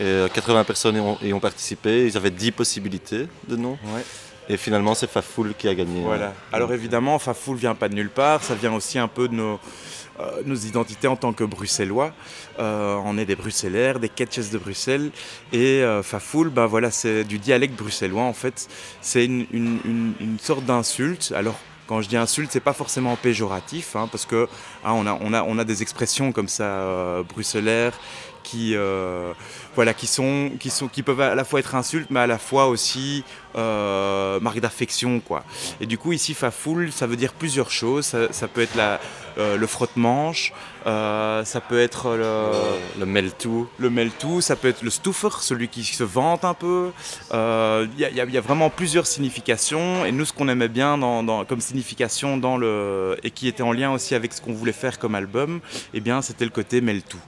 et 0.00 0.26
80 0.32 0.60
euh, 0.60 0.64
personnes 0.64 1.16
y 1.22 1.32
ont, 1.32 1.40
participé. 1.40 2.06
Ils 2.06 2.16
avaient 2.16 2.30
10 2.30 2.52
possibilités 2.52 3.28
de 3.48 3.56
noms. 3.56 3.78
Et 4.48 4.56
finalement, 4.56 4.94
c'est 4.94 5.08
Fafoul 5.08 5.54
qui 5.56 5.68
a 5.68 5.74
gagné. 5.74 6.02
Voilà. 6.02 6.34
Alors 6.52 6.72
évidemment, 6.72 7.18
Fafoul 7.18 7.56
vient 7.56 7.74
pas 7.74 7.88
de 7.88 7.94
nulle 7.94 8.10
part. 8.10 8.42
Ça 8.42 8.54
vient 8.54 8.74
aussi 8.74 8.98
un 8.98 9.08
peu 9.08 9.28
de 9.28 9.34
nos, 9.34 9.60
euh, 10.20 10.56
identités 10.66 11.08
en 11.08 11.16
tant 11.16 11.32
que 11.32 11.44
Bruxellois. 11.44 12.12
Euh, 12.58 12.96
on 13.04 13.16
est 13.18 13.24
des 13.24 13.36
Bruxellaires, 13.36 14.00
des 14.00 14.08
catches 14.08 14.50
de 14.50 14.58
Bruxelles. 14.58 15.10
Et 15.52 15.82
Fafoul, 16.02 16.50
ben 16.50 16.66
voilà, 16.66 16.90
c'est 16.90 17.24
du 17.24 17.38
dialecte 17.38 17.76
bruxellois 17.76 18.24
en 18.24 18.34
fait. 18.34 18.68
C'est 19.00 19.24
une, 19.24 20.38
sorte 20.40 20.64
d'insulte. 20.64 21.32
Alors 21.36 21.58
quand 21.86 22.00
je 22.00 22.08
dis 22.08 22.16
insulte, 22.16 22.50
c'est 22.52 22.60
pas 22.60 22.72
forcément 22.72 23.16
péjoratif, 23.16 23.96
hein, 23.96 24.08
parce 24.10 24.24
que 24.24 24.48
hein, 24.84 24.92
on, 24.94 25.58
a, 25.58 25.64
des 25.64 25.82
expressions 25.82 26.32
comme 26.32 26.48
ça 26.48 27.22
bruxellaires 27.28 27.98
qui, 28.42 28.74
euh, 28.74 29.32
voilà, 29.74 29.94
qui, 29.94 30.06
sont, 30.06 30.50
qui, 30.58 30.70
sont, 30.70 30.88
qui 30.88 31.02
peuvent 31.02 31.20
à 31.20 31.34
la 31.34 31.44
fois 31.44 31.60
être 31.60 31.74
insultes, 31.74 32.08
mais 32.10 32.20
à 32.20 32.26
la 32.26 32.38
fois 32.38 32.66
aussi 32.66 33.24
euh, 33.56 34.40
marque 34.40 34.60
d'affection. 34.60 35.20
Quoi. 35.20 35.44
Et 35.80 35.86
du 35.86 35.98
coup, 35.98 36.12
ici, 36.12 36.34
fafoul, 36.34 36.92
ça 36.92 37.06
veut 37.06 37.16
dire 37.16 37.32
plusieurs 37.32 37.70
choses. 37.70 38.14
Ça, 38.30 38.48
peut 38.48 38.60
être 38.60 38.74
la, 38.74 39.00
euh, 39.38 39.56
le 39.56 39.66
frotte-manche, 39.66 40.52
ça 40.84 41.60
peut 41.68 41.80
être 41.80 42.16
le, 42.16 42.50
le 42.98 43.06
meltou. 43.06 43.68
Le 43.78 43.90
meltou, 43.90 44.40
ça 44.40 44.56
peut 44.56 44.68
être 44.68 44.82
le 44.82 44.90
stuffer, 44.90 45.28
celui 45.40 45.68
qui 45.68 45.84
se 45.84 46.04
vante 46.04 46.44
un 46.44 46.54
peu. 46.54 46.90
Il 47.32 47.90
y, 47.98 48.14
y, 48.14 48.38
a 48.38 48.40
vraiment 48.40 48.70
plusieurs 48.70 49.06
significations. 49.06 50.04
Et 50.04 50.12
nous, 50.12 50.24
ce 50.24 50.32
qu'on 50.32 50.48
aimait 50.48 50.68
bien 50.68 50.98
dans, 50.98 51.44
comme 51.44 51.60
signification 51.60 52.36
dans 52.36 52.56
le, 52.56 53.16
et 53.22 53.30
qui 53.30 53.48
était 53.48 53.62
en 53.62 53.72
lien 53.72 53.92
aussi 53.92 54.14
avec 54.14 54.32
ce 54.32 54.40
qu'on 54.40 54.52
voulait 54.52 54.72
faire 54.72 54.98
comme 54.98 55.14
album, 55.14 55.60
eh 55.94 56.00
bien, 56.00 56.22
c'était 56.22 56.44
le 56.44 56.50
côté 56.50 56.80
meltou. 56.80 57.18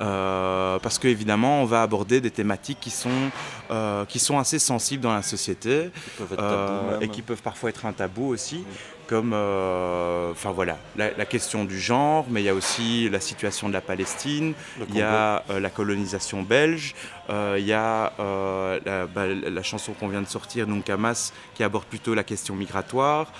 Euh, 0.00 0.78
parce 0.80 0.98
qu'évidemment, 0.98 1.62
on 1.62 1.64
va 1.64 1.82
aborder 1.82 2.20
des 2.20 2.30
thématiques 2.30 2.78
qui 2.80 2.90
sont, 2.90 3.30
euh, 3.70 4.04
qui 4.06 4.18
sont 4.18 4.38
assez 4.38 4.58
sensibles 4.58 5.02
dans 5.02 5.14
la 5.14 5.22
société 5.22 5.90
euh, 6.38 7.00
et 7.00 7.08
qui 7.08 7.22
peuvent 7.22 7.42
parfois 7.42 7.70
être 7.70 7.86
un 7.86 7.92
tabou 7.92 8.26
aussi 8.26 8.64
comme 9.06 9.32
euh, 9.34 10.30
enfin 10.32 10.50
voilà, 10.52 10.78
la, 10.96 11.24
question 11.24 11.64
du 11.64 11.78
genre, 11.78 12.26
mais 12.28 12.42
il 12.42 12.44
y 12.44 12.48
a 12.48 12.54
aussi 12.54 13.08
la 13.08 13.20
situation 13.20 13.68
de 13.68 13.72
la 13.72 13.80
Palestine, 13.80 14.54
il 14.88 14.96
y 14.96 15.02
a 15.02 15.44
euh, 15.50 15.60
la 15.60 15.70
colonisation 15.70 16.42
belge, 16.42 16.94
euh, 17.30 17.56
il 17.58 17.66
y 17.66 17.72
a 17.72 18.12
bah, 18.18 19.26
la, 19.26 19.62
chanson 19.62 19.92
qu'on 19.92 20.08
vient 20.08 20.22
de 20.22 20.28
sortir, 20.28 20.66
donc 20.66 20.88
Hamas, 20.90 21.32
qui 21.54 21.62
aborde 21.62 21.84
plutôt 21.84 22.14
la 22.14 22.24
question 22.24 22.54
migratoire, 22.54 23.32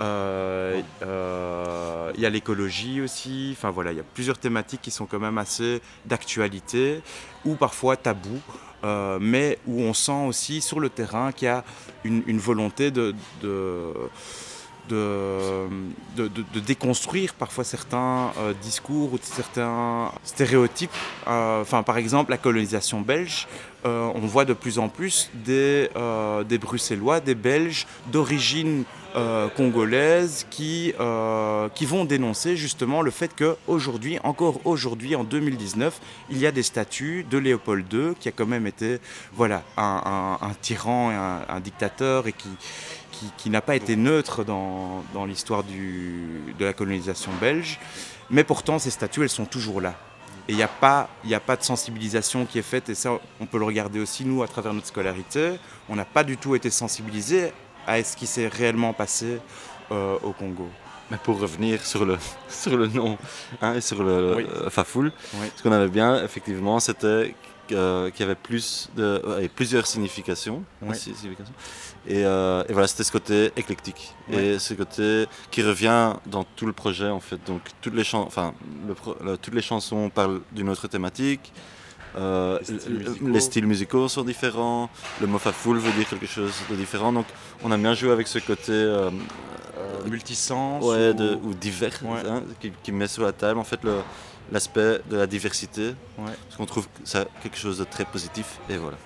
il 0.00 0.84
y 2.20 2.26
a 2.26 2.30
l'écologie 2.30 3.00
aussi, 3.00 3.54
enfin 3.56 3.70
voilà, 3.70 3.92
il 3.92 3.98
y 3.98 4.00
a 4.00 4.04
plusieurs 4.14 4.38
thématiques 4.38 4.82
qui 4.82 4.90
sont 4.90 5.06
quand 5.06 5.20
même 5.20 5.38
assez 5.38 5.80
d'actualité 6.04 7.00
ou 7.44 7.54
parfois 7.54 7.96
tabous. 7.96 8.42
mais 9.20 9.58
où 9.66 9.80
on 9.82 9.94
sent 9.94 10.26
aussi 10.26 10.60
sur 10.60 10.80
le 10.80 10.88
terrain 10.88 11.32
qu'il 11.32 11.46
y 11.46 11.48
a 11.48 11.64
une, 12.04 12.38
volonté 12.38 12.90
de 12.90 13.14
de, 13.40 13.92
de, 14.88 16.60
déconstruire 16.66 17.34
parfois 17.34 17.64
certains 17.64 18.32
euh, 18.38 18.52
discours 18.62 19.12
ou 19.12 19.18
certains 19.22 20.12
stéréotypes. 20.24 20.90
Euh, 21.26 21.62
enfin, 21.62 21.82
par 21.82 21.98
exemple, 21.98 22.30
la 22.30 22.38
colonisation 22.38 23.00
belge, 23.00 23.46
euh, 23.84 24.10
on 24.14 24.20
voit 24.20 24.44
de 24.44 24.52
plus 24.52 24.78
en 24.78 24.88
plus 24.88 25.30
des, 25.34 25.88
des 26.48 26.58
Bruxellois, 26.58 27.20
des 27.20 27.34
Belges 27.34 27.86
d'origine 28.12 28.84
congolaise 29.56 30.46
qui, 30.50 30.94
qui 31.74 31.86
vont 31.86 32.04
dénoncer 32.04 32.56
justement 32.56 33.02
le 33.02 33.10
fait 33.10 33.30
qu'aujourd'hui, 33.36 34.18
encore 34.22 34.60
aujourd'hui, 34.64 35.14
en 35.16 35.24
2019, 35.24 36.00
il 36.30 36.38
y 36.38 36.46
a 36.46 36.52
des 36.52 36.62
statuts 36.62 37.24
de 37.28 37.38
Léopold 37.38 37.92
II, 37.92 38.14
qui 38.18 38.28
a 38.28 38.32
quand 38.32 38.46
même 38.46 38.66
été 38.66 39.00
voilà, 39.32 39.62
un, 39.76 40.38
un, 40.40 40.54
tyran 40.60 41.10
et 41.10 41.14
un, 41.14 41.42
un 41.48 41.60
dictateur 41.60 42.26
et 42.26 42.32
qui, 42.32 42.48
qui, 43.36 43.50
n'a 43.50 43.60
pas 43.60 43.76
été 43.76 43.96
neutre 43.96 44.44
dans, 44.44 45.04
dans 45.14 45.26
l'histoire 45.26 45.62
de 45.64 46.64
la 46.64 46.72
colonisation 46.72 47.30
belge. 47.40 47.78
Mais 48.30 48.44
pourtant, 48.44 48.78
ces 48.78 48.90
statues, 48.90 49.22
elles 49.22 49.28
sont 49.28 49.44
toujours 49.44 49.80
là. 49.80 49.94
Et 50.48 50.52
il 50.52 50.56
n'y 50.56 50.62
a, 50.62 50.68
pas, 50.68 51.08
a 51.30 51.40
pas 51.40 51.56
de 51.56 51.62
sensibilisation 51.62 52.46
qui 52.46 52.58
est 52.58 52.62
faite, 52.62 52.88
et 52.88 52.94
ça, 52.94 53.20
on 53.40 53.46
peut 53.46 53.58
le 53.58 53.64
regarder 53.64 54.00
aussi, 54.00 54.24
nous, 54.24 54.42
à 54.42 54.48
travers 54.48 54.74
notre 54.74 54.88
scolarité. 54.88 55.52
On 55.88 55.94
n'a 55.94 56.04
pas 56.04 56.24
du 56.24 56.36
tout 56.36 56.54
été 56.54 56.70
sensibilisés 56.70 57.52
à 57.86 58.02
ce 58.02 58.16
qui 58.16 58.26
s'est 58.26 58.48
réellement 58.48 58.92
passé 58.92 59.38
euh, 59.90 60.16
au 60.22 60.32
Congo. 60.32 60.68
Mais 61.10 61.18
pour 61.22 61.38
revenir 61.38 61.84
sur 61.84 62.04
le, 62.04 62.16
sur 62.48 62.76
le 62.76 62.86
nom 62.86 63.18
hein, 63.60 63.74
et 63.74 63.80
sur 63.80 64.02
le, 64.02 64.46
Fafoul, 64.70 65.12
ce 65.56 65.62
qu'on 65.62 65.72
avait 65.72 65.88
bien, 65.88 66.22
effectivement, 66.24 66.80
c'était 66.80 67.34
qu'il 67.66 67.76
y 67.76 68.22
avait 68.22 68.34
plus 68.34 68.90
de, 68.96 69.48
plusieurs 69.54 69.86
significations. 69.86 70.64
significations. 70.92 71.54
Euh, 72.10 72.64
et, 72.68 72.72
voilà, 72.72 72.88
c'était 72.88 73.04
ce 73.04 73.12
côté 73.12 73.52
éclectique. 73.56 74.14
Et 74.30 74.58
ce 74.58 74.74
côté 74.74 75.26
qui 75.50 75.62
revient 75.62 76.14
dans 76.26 76.44
tout 76.44 76.66
le 76.66 76.72
projet, 76.72 77.08
en 77.08 77.20
fait. 77.20 77.38
Donc, 77.46 77.62
toutes 77.80 77.94
les, 77.94 78.04
enfin, 78.14 78.54
toutes 79.40 79.54
les 79.54 79.62
chansons 79.62 80.10
parlent 80.10 80.40
d'une 80.52 80.68
autre 80.68 80.88
thématique. 80.88 81.52
Euh, 82.16 82.58
les, 83.22 83.40
styles 83.40 83.66
musicaux 83.66 84.08
sont 84.08 84.22
différents. 84.22 84.90
Le 85.20 85.26
mot 85.26 85.38
full 85.38 85.78
veut 85.78 85.92
dire 85.92 86.08
quelque 86.08 86.26
chose 86.26 86.52
de 86.70 86.76
différent. 86.76 87.12
Donc, 87.12 87.26
on 87.64 87.70
a 87.70 87.76
bien 87.76 87.94
joué 87.94 88.10
avec 88.10 88.26
ce 88.28 88.38
côté. 88.38 88.72
Euh, 88.72 89.10
multisens 90.06 90.80
ou... 90.82 91.54
divers 91.54 91.98
hein, 92.04 92.42
qui, 92.82 92.92
met 92.92 93.08
sur 93.08 93.22
la 93.22 93.32
table 93.32 93.58
en 93.58 93.64
fait 93.64 93.80
l'aspect 94.50 94.98
de 95.08 95.16
la 95.16 95.26
diversité 95.26 95.94
parce 96.16 96.56
qu'on 96.56 96.66
trouve 96.66 96.88
ça 97.04 97.24
quelque 97.42 97.56
chose 97.56 97.78
de 97.78 97.84
très 97.84 98.04
positif 98.04 98.58
et 98.68 98.76
voilà 98.76 98.96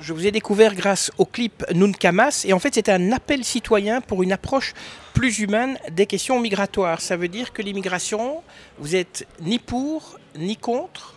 je 0.00 0.12
vous 0.12 0.26
ai 0.26 0.30
découvert 0.30 0.74
grâce 0.74 1.10
au 1.18 1.24
clip 1.24 1.64
Nuncamas 1.74 2.44
et 2.46 2.52
en 2.52 2.58
fait 2.58 2.74
c'est 2.74 2.88
un 2.88 3.12
appel 3.12 3.44
citoyen 3.44 4.00
pour 4.00 4.22
une 4.22 4.32
approche 4.32 4.72
plus 5.12 5.38
humaine 5.40 5.78
des 5.90 6.06
questions 6.06 6.40
migratoires. 6.40 7.00
Ça 7.00 7.16
veut 7.16 7.28
dire 7.28 7.52
que 7.52 7.62
l'immigration, 7.62 8.42
vous 8.78 8.96
êtes 8.96 9.26
ni 9.40 9.58
pour 9.58 10.18
ni 10.36 10.56
contre 10.56 11.14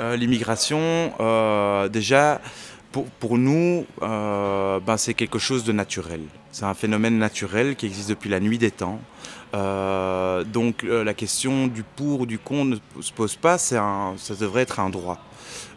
euh, 0.00 0.16
L'immigration, 0.16 1.12
euh, 1.20 1.88
déjà, 1.88 2.40
pour, 2.92 3.38
nous, 3.38 3.86
euh, 4.02 4.78
ben, 4.80 4.96
c'est 4.96 5.14
quelque 5.14 5.38
chose 5.38 5.64
de 5.64 5.72
naturel. 5.72 6.20
C'est 6.52 6.64
un 6.64 6.74
phénomène 6.74 7.18
naturel 7.18 7.74
qui 7.74 7.86
existe 7.86 8.08
depuis 8.08 8.30
la 8.30 8.40
nuit 8.40 8.58
des 8.58 8.70
temps. 8.70 9.00
Donc 9.52 10.82
la 10.82 11.14
question 11.14 11.68
du 11.68 11.84
pour 11.84 12.20
ou 12.22 12.26
du 12.26 12.38
contre 12.38 12.80
ne 12.96 13.02
se 13.02 13.12
pose 13.12 13.36
pas, 13.36 13.56
ça 13.58 14.14
devrait 14.40 14.62
être 14.62 14.80
un 14.80 14.90
droit. 14.90 15.18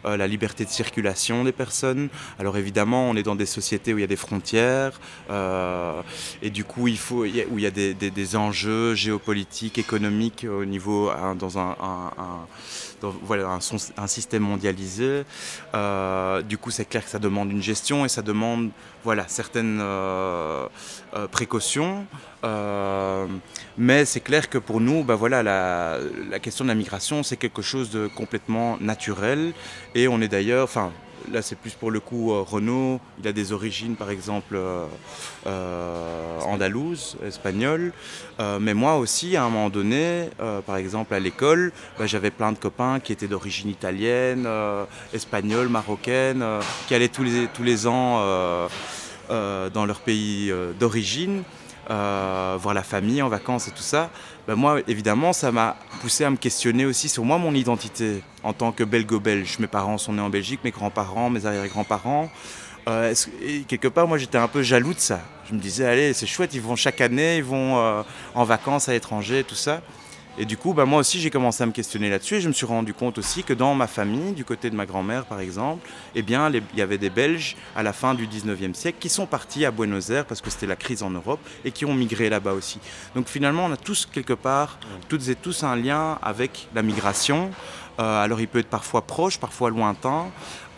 Euh, 0.04 0.16
la 0.16 0.28
liberté 0.28 0.64
de 0.64 0.70
circulation 0.70 1.42
des 1.42 1.52
personnes. 1.52 2.08
Alors 2.38 2.56
évidemment, 2.56 3.10
on 3.10 3.16
est 3.16 3.24
dans 3.24 3.34
des 3.34 3.46
sociétés 3.46 3.92
où 3.92 3.98
il 3.98 4.02
y 4.02 4.04
a 4.04 4.08
des 4.08 4.16
frontières 4.16 5.00
euh, 5.30 6.00
et 6.40 6.50
du 6.50 6.64
coup, 6.64 6.86
il 6.86 6.98
faut, 6.98 7.22
où 7.22 7.58
il 7.58 7.60
y 7.60 7.66
a 7.66 7.70
des, 7.70 8.36
enjeux 8.36 8.94
géopolitiques, 8.94 9.78
économiques 9.78 10.46
au 10.48 10.64
niveau 10.64 11.10
hein, 11.10 11.34
dans 11.34 11.58
un, 11.58 11.76
dans, 13.00 13.14
voilà, 13.22 13.58
un, 13.96 14.06
système 14.06 14.42
mondialisé. 14.42 15.24
Euh, 15.74 16.42
du 16.42 16.58
coup, 16.58 16.70
c'est 16.70 16.84
clair 16.84 17.04
que 17.04 17.10
ça 17.10 17.18
demande 17.18 17.50
une 17.50 17.62
gestion 17.62 18.04
et 18.04 18.08
ça 18.08 18.22
demande 18.22 18.70
voilà, 19.04 19.26
certaines 19.28 19.82
précautions. 21.32 22.06
Mais 23.78 24.04
c'est 24.04 24.20
clair 24.20 24.50
que 24.50 24.58
pour 24.58 24.80
nous, 24.80 25.04
bah 25.04 25.14
voilà, 25.14 25.44
la, 25.44 26.38
question 26.40 26.64
de 26.64 26.68
la 26.68 26.74
migration, 26.74 27.22
c'est 27.22 27.36
quelque 27.36 27.62
chose 27.62 27.90
de 27.90 28.08
complètement 28.08 28.76
naturel. 28.80 29.52
Et 29.94 30.08
on 30.08 30.20
est 30.20 30.28
d'ailleurs, 30.28 30.64
enfin, 30.64 30.92
là 31.32 31.42
c'est 31.42 31.56
plus 31.56 31.74
pour 31.74 31.90
le 31.90 32.00
coup 32.00 32.32
euh, 32.32 32.42
Renault, 32.42 33.00
il 33.20 33.28
a 33.28 33.32
des 33.32 33.52
origines 33.52 33.96
par 33.96 34.10
exemple 34.10 34.54
euh, 34.56 34.86
euh, 35.46 36.40
andalouses, 36.40 37.16
espagnoles, 37.26 37.92
mais 38.60 38.74
moi 38.74 38.96
aussi 38.96 39.36
à 39.36 39.44
un 39.44 39.48
moment 39.48 39.70
donné, 39.70 40.30
par 40.66 40.76
exemple 40.76 41.14
à 41.14 41.20
l'école, 41.20 41.72
bah, 41.98 42.06
j'avais 42.06 42.30
plein 42.30 42.52
de 42.52 42.58
copains 42.58 43.00
qui 43.00 43.12
étaient 43.12 43.26
d'origine 43.28 43.68
italienne, 43.68 44.48
espagnole, 45.12 45.68
marocaine, 45.68 46.44
qui 46.86 46.94
allaient 46.94 47.08
tous 47.08 47.24
les, 47.24 47.48
tous 47.48 47.62
les 47.64 47.86
ans 47.86 48.22
dans 49.28 49.86
leur 49.86 50.00
pays 50.00 50.52
d'origine. 50.78 51.42
Euh, 51.90 52.58
voir 52.60 52.74
la 52.74 52.82
famille 52.82 53.22
en 53.22 53.30
vacances 53.30 53.68
et 53.68 53.70
tout 53.70 53.82
ça, 53.82 54.10
ben 54.48 54.54
moi 54.54 54.80
évidemment 54.88 55.34
ça 55.34 55.52
m'a 55.52 55.76
poussé 56.00 56.24
à 56.24 56.30
me 56.30 56.38
questionner 56.38 56.86
aussi 56.86 57.10
sur 57.10 57.22
moi 57.22 57.36
mon 57.36 57.54
identité 57.54 58.22
en 58.42 58.54
tant 58.54 58.72
que 58.72 58.82
belgo-belge. 58.82 59.58
Mes 59.58 59.66
parents 59.66 59.98
sont 59.98 60.14
nés 60.14 60.22
en 60.22 60.30
Belgique, 60.30 60.60
mes 60.64 60.70
grands-parents, 60.70 61.28
mes 61.28 61.44
arrière-grands-parents. 61.44 62.30
Euh, 62.88 63.14
quelque 63.68 63.88
part 63.88 64.08
moi 64.08 64.16
j'étais 64.16 64.38
un 64.38 64.48
peu 64.48 64.62
jaloux 64.62 64.94
de 64.94 65.00
ça. 65.00 65.20
Je 65.50 65.54
me 65.54 65.60
disais 65.60 65.84
allez 65.84 66.14
c'est 66.14 66.26
chouette, 66.26 66.54
ils 66.54 66.62
vont 66.62 66.76
chaque 66.76 67.02
année, 67.02 67.36
ils 67.36 67.44
vont 67.44 67.76
euh, 67.76 68.02
en 68.34 68.44
vacances 68.44 68.88
à 68.88 68.92
l'étranger, 68.92 69.44
tout 69.44 69.54
ça. 69.54 69.82
Et 70.40 70.44
du 70.44 70.56
coup, 70.56 70.72
bah, 70.72 70.84
moi 70.84 71.00
aussi, 71.00 71.20
j'ai 71.20 71.30
commencé 71.30 71.64
à 71.64 71.66
me 71.66 71.72
questionner 71.72 72.08
là-dessus 72.10 72.36
et 72.36 72.40
je 72.40 72.46
me 72.46 72.52
suis 72.52 72.64
rendu 72.64 72.94
compte 72.94 73.18
aussi 73.18 73.42
que 73.42 73.52
dans 73.52 73.74
ma 73.74 73.88
famille, 73.88 74.32
du 74.32 74.44
côté 74.44 74.70
de 74.70 74.76
ma 74.76 74.86
grand-mère 74.86 75.24
par 75.24 75.40
exemple, 75.40 75.88
eh 76.14 76.22
bien, 76.22 76.48
il 76.48 76.62
y 76.76 76.80
avait 76.80 76.96
des 76.96 77.10
Belges 77.10 77.56
à 77.74 77.82
la 77.82 77.92
fin 77.92 78.14
du 78.14 78.28
19e 78.28 78.72
siècle 78.72 78.98
qui 79.00 79.08
sont 79.08 79.26
partis 79.26 79.64
à 79.64 79.72
Buenos 79.72 80.10
Aires 80.10 80.26
parce 80.26 80.40
que 80.40 80.48
c'était 80.48 80.68
la 80.68 80.76
crise 80.76 81.02
en 81.02 81.10
Europe 81.10 81.40
et 81.64 81.72
qui 81.72 81.84
ont 81.86 81.94
migré 81.94 82.30
là-bas 82.30 82.52
aussi. 82.52 82.78
Donc 83.16 83.26
finalement, 83.26 83.66
on 83.66 83.72
a 83.72 83.76
tous 83.76 84.06
quelque 84.06 84.32
part, 84.32 84.78
toutes 85.08 85.28
et 85.28 85.34
tous 85.34 85.64
un 85.64 85.74
lien 85.74 86.20
avec 86.22 86.68
la 86.72 86.82
migration. 86.82 87.50
Euh, 87.98 88.22
alors 88.22 88.40
il 88.40 88.46
peut 88.46 88.60
être 88.60 88.68
parfois 88.68 89.02
proche, 89.02 89.38
parfois 89.38 89.70
lointain, 89.70 90.26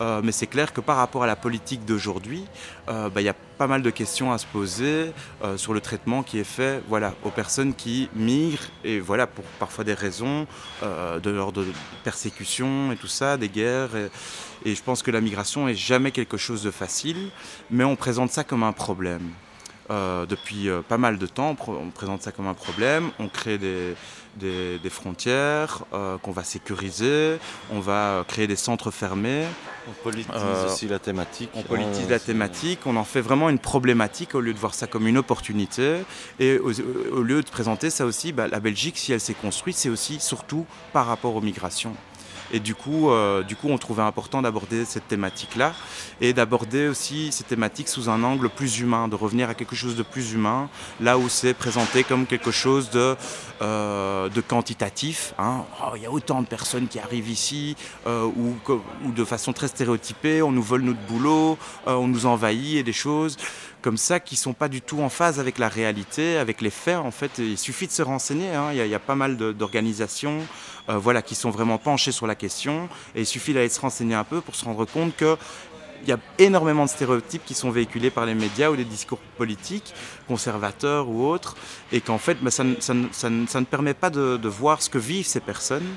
euh, 0.01 0.21
mais 0.23 0.31
c'est 0.31 0.47
clair 0.47 0.73
que 0.73 0.81
par 0.81 0.97
rapport 0.97 1.23
à 1.23 1.27
la 1.27 1.35
politique 1.35 1.85
d'aujourd'hui, 1.85 2.45
euh, 2.89 3.09
bah, 3.09 3.21
il 3.21 3.25
y 3.25 3.29
a 3.29 3.35
pas 3.57 3.67
mal 3.67 3.83
de 3.83 3.89
questions 3.91 4.31
à 4.31 4.39
se 4.39 4.47
poser 4.47 5.13
sur 5.55 5.75
le 5.75 5.81
traitement 5.81 6.23
qui 6.23 6.39
est 6.39 6.43
fait 6.43 6.81
voilà, 6.89 7.13
aux 7.23 7.29
personnes 7.29 7.75
qui 7.75 8.09
migrent, 8.15 8.63
et 8.83 8.99
voilà, 8.99 9.27
pour 9.27 9.45
parfois 9.59 9.83
des 9.83 9.93
raisons 9.93 10.47
de 10.81 11.29
l'ordre 11.29 11.63
de 11.63 11.71
persécution 12.03 12.91
et 12.91 12.95
tout 12.95 13.05
ça, 13.05 13.37
des 13.37 13.49
guerres. 13.49 13.95
Et, 13.95 14.71
et 14.71 14.73
je 14.73 14.81
pense 14.81 15.03
que 15.03 15.11
la 15.11 15.21
migration 15.21 15.67
est 15.67 15.75
jamais 15.75 16.09
quelque 16.09 16.37
chose 16.37 16.63
de 16.63 16.71
facile, 16.71 17.29
mais 17.69 17.83
on 17.83 17.95
présente 17.95 18.31
ça 18.31 18.43
comme 18.43 18.63
un 18.63 18.73
problème. 18.73 19.29
Euh, 19.91 20.25
depuis 20.25 20.69
euh, 20.69 20.81
pas 20.81 20.97
mal 20.97 21.17
de 21.17 21.27
temps, 21.27 21.55
on 21.67 21.89
présente 21.89 22.21
ça 22.21 22.31
comme 22.31 22.47
un 22.47 22.53
problème, 22.53 23.11
on 23.19 23.27
crée 23.27 23.57
des, 23.57 23.93
des, 24.37 24.79
des 24.79 24.89
frontières 24.89 25.83
euh, 25.93 26.17
qu'on 26.17 26.31
va 26.31 26.45
sécuriser, 26.45 27.37
on 27.71 27.81
va 27.81 28.23
créer 28.25 28.47
des 28.47 28.55
centres 28.55 28.89
fermés. 28.89 29.43
On 29.89 30.03
politise 30.03 30.31
aussi 30.65 30.87
la 30.87 30.99
thématique. 30.99 31.49
On 31.55 31.63
politise 31.63 32.07
la 32.07 32.19
thématique, 32.19 32.79
on 32.85 32.95
en 32.95 33.03
fait 33.03 33.19
vraiment 33.19 33.49
une 33.49 33.59
problématique 33.59 34.33
au 34.33 34.39
lieu 34.39 34.53
de 34.53 34.59
voir 34.59 34.73
ça 34.73 34.87
comme 34.87 35.07
une 35.07 35.17
opportunité. 35.17 36.03
Et 36.39 36.57
au, 36.59 36.71
au 37.11 37.23
lieu 37.23 37.41
de 37.41 37.49
présenter 37.49 37.89
ça 37.89 38.05
aussi, 38.05 38.31
bah, 38.31 38.47
la 38.47 38.59
Belgique, 38.61 38.97
si 38.97 39.11
elle 39.11 39.19
s'est 39.19 39.33
construite, 39.33 39.75
c'est 39.75 39.89
aussi 39.89 40.19
surtout 40.21 40.65
par 40.93 41.07
rapport 41.07 41.35
aux 41.35 41.41
migrations. 41.41 41.95
Et 42.51 42.59
du 42.59 42.75
coup, 42.75 43.09
euh, 43.09 43.43
du 43.43 43.55
coup, 43.55 43.69
on 43.69 43.77
trouvait 43.77 44.01
important 44.01 44.41
d'aborder 44.41 44.85
cette 44.85 45.07
thématique-là 45.07 45.73
et 46.19 46.33
d'aborder 46.33 46.87
aussi 46.87 47.31
ces 47.31 47.43
thématiques 47.43 47.87
sous 47.87 48.09
un 48.09 48.23
angle 48.23 48.49
plus 48.49 48.79
humain, 48.79 49.07
de 49.07 49.15
revenir 49.15 49.49
à 49.49 49.53
quelque 49.53 49.75
chose 49.75 49.95
de 49.95 50.03
plus 50.03 50.33
humain, 50.33 50.69
là 50.99 51.17
où 51.17 51.29
c'est 51.29 51.53
présenté 51.53 52.03
comme 52.03 52.25
quelque 52.25 52.51
chose 52.51 52.89
de, 52.89 53.15
euh, 53.61 54.27
de 54.29 54.41
quantitatif. 54.41 55.33
Hein. 55.39 55.63
Oh, 55.81 55.93
il 55.95 56.03
y 56.03 56.05
a 56.05 56.11
autant 56.11 56.41
de 56.41 56.47
personnes 56.47 56.87
qui 56.87 56.99
arrivent 56.99 57.29
ici, 57.29 57.75
euh, 58.05 58.25
ou, 58.25 58.57
ou, 59.05 59.11
de 59.11 59.23
façon 59.23 59.53
très 59.53 59.69
stéréotypée, 59.69 60.41
on 60.41 60.51
nous 60.51 60.63
vole 60.63 60.81
notre 60.81 61.01
boulot, 61.01 61.57
on 61.85 62.07
nous 62.07 62.25
envahit 62.25 62.77
et 62.77 62.83
des 62.83 62.93
choses 62.93 63.37
comme 63.81 63.97
ça 63.97 64.19
qui 64.19 64.35
sont 64.35 64.53
pas 64.53 64.67
du 64.67 64.81
tout 64.81 65.01
en 65.01 65.09
phase 65.09 65.39
avec 65.39 65.57
la 65.57 65.67
réalité, 65.67 66.37
avec 66.37 66.61
les 66.61 66.69
faits. 66.69 66.97
En 66.97 67.11
fait, 67.11 67.39
il 67.39 67.57
suffit 67.57 67.87
de 67.87 67.91
se 67.91 68.01
renseigner. 68.01 68.53
Hein. 68.53 68.69
Il, 68.73 68.85
y 68.85 68.95
a, 68.95 68.99
pas 68.99 69.15
mal 69.15 69.37
d'organisations, 69.37 70.39
euh, 70.89 70.97
voilà, 70.97 71.21
qui 71.21 71.35
sont 71.35 71.49
vraiment 71.49 71.77
penchées 71.77 72.11
sur 72.11 72.27
la 72.27 72.35
question. 72.35 72.89
Et 73.15 73.21
il 73.21 73.25
suffit 73.25 73.53
d'aller 73.53 73.69
se 73.69 73.81
renseigner 73.81 74.15
un 74.15 74.23
peu 74.23 74.41
pour 74.41 74.55
se 74.55 74.65
rendre 74.65 74.85
compte 74.85 75.15
que 75.15 75.37
il 76.03 76.09
y 76.09 76.13
a 76.13 76.19
énormément 76.39 76.85
de 76.85 76.89
stéréotypes 76.89 77.45
qui 77.45 77.53
sont 77.53 77.69
véhiculés 77.69 78.09
par 78.09 78.25
les 78.25 78.33
médias 78.33 78.71
ou 78.71 78.73
les 78.73 78.85
discours 78.85 79.19
politiques, 79.37 79.93
conservateurs 80.27 81.07
ou 81.07 81.27
autres, 81.27 81.55
et 81.91 82.01
qu'en 82.01 82.17
fait, 82.17 82.37
bah, 82.41 82.49
ça, 82.49 82.63
ça, 82.79 82.95
ça, 83.11 83.29
ne 83.29 83.65
permet 83.65 83.93
pas 83.93 84.09
de, 84.09 84.37
de, 84.37 84.49
voir 84.49 84.81
ce 84.81 84.89
que 84.89 84.97
vivent 84.97 85.27
ces 85.27 85.39
personnes. 85.39 85.87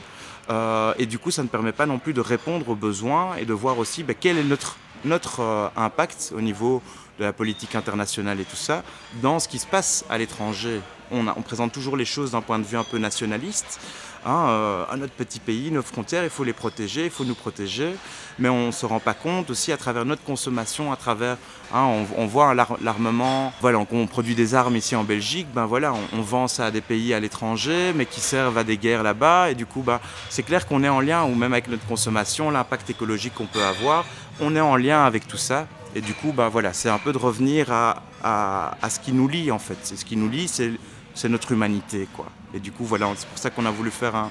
Euh, 0.51 0.93
et 0.99 1.07
du 1.07 1.19
coup, 1.19 1.31
ça 1.31 1.43
ne 1.43 1.49
permet 1.49 1.73
pas 1.73 1.87
non 1.87 1.99
plus 1.99 2.13
de 2.13 2.21
répondre 2.21 2.69
aux 2.69 2.75
besoins 2.75 3.37
et 3.37 3.47
de 3.47 3.55
voir 3.55 3.79
aussi 3.79 4.03
bah, 4.03 4.13
quel 4.19 4.37
est 4.37 4.45
notre, 4.45 4.77
notre 5.05 5.41
euh, 5.41 5.69
impact 5.77 6.35
au 6.37 6.41
niveau 6.41 6.83
de 7.19 7.25
la 7.25 7.33
politique 7.33 7.75
internationale 7.75 8.41
et 8.41 8.45
tout 8.45 8.57
ça, 8.57 8.83
dans 9.23 9.39
ce 9.39 9.49
qui 9.49 9.59
se 9.59 9.67
passe 9.67 10.05
à 10.09 10.19
l'étranger. 10.19 10.81
On, 11.11 11.25
présente 11.43 11.73
toujours 11.73 11.97
les 11.97 12.05
choses 12.05 12.33
d'un 12.33 12.41
point 12.41 12.59
de 12.59 12.65
vue 12.65 12.77
un 12.77 12.85
peu 12.85 12.99
nationaliste. 12.99 13.79
Hein, 14.27 14.47
euh, 14.49 14.97
notre 14.97 15.13
petit 15.13 15.39
pays, 15.39 15.71
nos 15.71 15.83
frontières, 15.83 16.25
il 16.25 16.31
faut 16.31 16.45
les 16.45 16.55
protéger, 16.55 17.05
il 17.05 17.11
faut 17.11 17.27
nous 17.27 17.35
protéger, 17.35 17.95
mais 18.39 18.49
on 18.49 18.69
ne 18.69 18.73
se 18.73 18.87
rend 18.87 18.99
pas 18.99 19.13
compte 19.13 19.51
aussi 19.51 19.71
à 19.71 19.77
travers 19.77 20.07
notre 20.07 20.25
consommation, 20.25 20.91
à 20.91 20.97
travers, 20.97 21.37
hein, 21.75 22.07
on, 22.17 22.25
voit 22.25 22.55
l'armement, 22.55 23.53
voilà, 23.61 23.79
on, 23.79 24.07
produit 24.07 24.35
des 24.35 24.55
armes 24.55 24.77
ici 24.77 24.97
en 24.97 25.05
Belgique, 25.05 25.47
ben 25.55 25.67
voilà, 25.67 25.93
on, 25.93 26.19
on 26.19 26.23
vend 26.23 26.49
ça 26.49 26.65
à 26.65 26.71
des 26.71 26.81
pays 26.81 27.13
à 27.13 27.21
l'étranger, 27.21 27.93
mais 27.95 28.07
qui 28.07 28.21
servent 28.21 28.57
à 28.57 28.65
des 28.65 28.79
guerres 28.79 29.03
là-bas, 29.03 29.51
et 29.51 29.55
du 29.55 29.67
coup, 29.67 29.83
ben, 29.83 30.01
c'est 30.31 30.43
clair 30.43 30.67
qu'on 30.67 30.83
est 30.83 30.89
en 30.89 31.01
lien, 31.01 31.25
ou 31.25 31.35
même 31.35 31.53
avec 31.53 31.69
notre 31.69 31.87
consommation, 31.87 32.51
l'impact 32.51 32.89
écologique 32.89 33.35
qu'on 33.35 33.47
peut 33.47 33.63
avoir, 33.63 34.07
on 34.41 34.57
est 34.57 34.61
en 34.61 34.77
lien 34.77 35.05
avec 35.05 35.29
tout 35.29 35.37
ça. 35.37 35.67
Et 35.95 36.01
du 36.01 36.13
coup, 36.15 36.33
bah 36.33 36.49
voilà, 36.49 36.73
c'est 36.73 36.89
un 36.89 36.99
peu 36.99 37.13
de 37.13 37.19
revenir 37.19 37.71
à, 37.71 38.03
à, 38.23 38.91
ce 38.91 38.99
qui 38.99 39.13
nous 39.13 39.29
lie 39.29 39.51
en 39.51 39.61
fait. 39.61 39.79
C'est 39.83 39.97
ce 39.97 40.05
qui 40.05 40.17
nous 40.17 40.29
lie, 40.29 40.49
c'est 40.49 41.29
notre 41.29 41.53
humanité, 41.53 42.09
quoi. 42.13 42.27
Et 42.53 42.61
du 42.61 42.73
coup, 42.73 42.85
voilà, 42.85 43.09
c'est 43.17 43.29
pour 43.29 43.39
ça 43.39 43.51
qu'on 43.51 43.65
a 43.67 43.71
voulu 43.71 43.91
faire 43.91 44.17
un, 44.17 44.31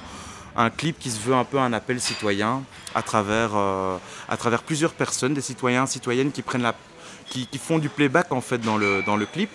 un, 0.55 0.69
clip 0.69 0.99
qui 0.99 1.09
se 1.09 1.19
veut 1.19 1.33
un 1.33 1.45
peu 1.45 1.59
un 1.59 1.71
appel 1.71 2.01
citoyen 2.01 2.63
à 2.95 3.01
travers, 3.01 3.51
euh, 3.55 3.97
à 4.27 4.37
travers 4.37 4.63
plusieurs 4.63 4.93
personnes, 4.93 5.33
des 5.33 5.41
citoyens, 5.41 5.85
citoyennes 5.85 6.31
qui 6.31 6.41
prennent 6.41 6.61
la, 6.61 6.75
qui, 7.29 7.47
font 7.57 7.79
du 7.79 7.89
playback 7.89 8.31
en 8.31 8.41
fait 8.41 8.59
dans 8.59 8.77
le, 8.77 9.01
dans 9.03 9.15
le 9.15 9.25
clip 9.25 9.49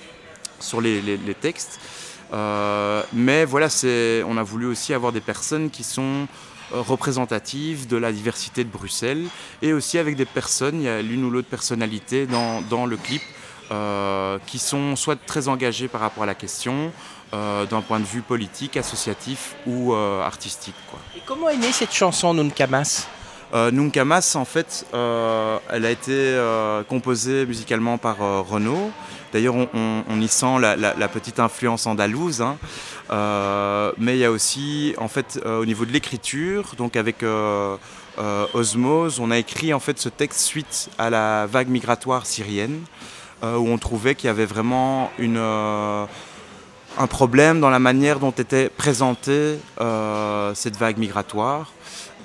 sur 0.61 0.81
les, 0.81 1.01
les, 1.01 1.35
textes. 1.35 1.79
Euh, 2.33 3.03
mais 3.13 3.45
voilà, 3.45 3.69
on 4.27 4.37
a 4.37 4.43
voulu 4.43 4.67
aussi 4.67 4.93
avoir 4.93 5.13
des 5.13 5.21
personnes 5.21 5.71
qui 5.71 5.85
sont 5.85 6.27
représentative 6.73 7.87
de 7.87 7.97
la 7.97 8.13
diversité 8.13 8.65
de 8.65 8.69
Bruxelles 8.69 9.27
et 9.63 9.73
aussi 9.73 9.99
avec 9.99 10.17
des 10.17 10.25
personnes, 10.25 10.81
il 10.81 10.85
y 10.85 10.89
a 10.89 11.03
l'une 11.03 11.25
ou 11.25 11.31
l'autre 11.31 11.49
personnalité 11.49 12.27
dans, 12.27 12.63
dans, 12.63 12.87
le 12.87 12.97
clip 12.97 13.23
euh, 13.71 14.39
qui 14.47 14.59
sont 14.59 14.97
soit 14.97 15.17
très 15.17 15.49
engagées 15.49 15.89
par 15.89 16.01
rapport 16.01 16.23
à 16.23 16.27
la 16.27 16.35
question, 16.35 16.93
euh, 17.35 17.67
d'un 17.67 17.83
point 17.83 18.01
de 18.01 18.07
vue 18.07 18.23
politique, 18.23 18.79
associatif 18.79 19.55
ou 19.67 19.93
euh, 19.93 20.23
artistique. 20.23 20.75
Et 21.15 21.21
comment 21.27 21.51
est 21.51 21.59
née 21.59 21.73
cette 21.73 21.93
chanson 21.93 22.33
Nuncamas 22.33 23.07
euh, 23.07 23.18
Nuncamas, 23.53 24.35
en 24.37 24.45
fait, 24.45 24.87
euh, 24.95 25.59
elle 25.71 25.87
a 25.87 25.91
été 25.91 26.13
euh, 26.13 26.83
composée 26.85 27.47
musicalement 27.47 27.99
par 27.99 28.23
euh, 28.23 28.41
Renaud. 28.41 28.91
D'ailleurs, 29.33 29.55
on, 29.57 30.21
y 30.21 30.29
sent 30.29 30.59
la, 30.59 31.09
petite 31.09 31.39
influence 31.39 31.87
andalouse. 31.87 32.41
Hein. 32.41 32.57
Euh, 33.11 33.93
mais 33.99 34.17
il 34.17 34.21
y 34.21 34.25
a 34.25 34.31
aussi, 34.31 34.95
en 34.97 35.09
fait, 35.09 35.39
au 35.45 35.67
niveau 35.67 35.85
de 35.85 35.93
l'écriture, 35.93 36.73
donc 36.79 36.97
avec 36.97 37.23
Osmose, 38.55 39.21
on 39.21 39.31
a 39.31 39.37
écrit 39.37 39.75
en 39.75 39.81
fait 39.81 39.99
ce 39.99 40.09
texte 40.09 40.41
suite 40.41 40.89
à 40.97 41.11
la 41.11 41.45
vague 41.45 41.69
migratoire 41.69 42.25
syrienne, 42.25 42.81
où 43.43 43.69
on 43.69 43.77
trouvait 43.77 44.15
qu'il 44.15 44.29
y 44.29 44.31
avait 44.31 44.47
vraiment 44.47 45.11
un 46.99 47.07
problème 47.07 47.61
dans 47.61 47.71
la 47.71 47.79
manière 47.79 48.19
dont 48.19 48.31
était 48.31 48.69
présentée 48.69 49.59
euh, 49.81 50.55
cette 50.55 50.77
vague 50.77 50.99
migratoire 50.99 51.73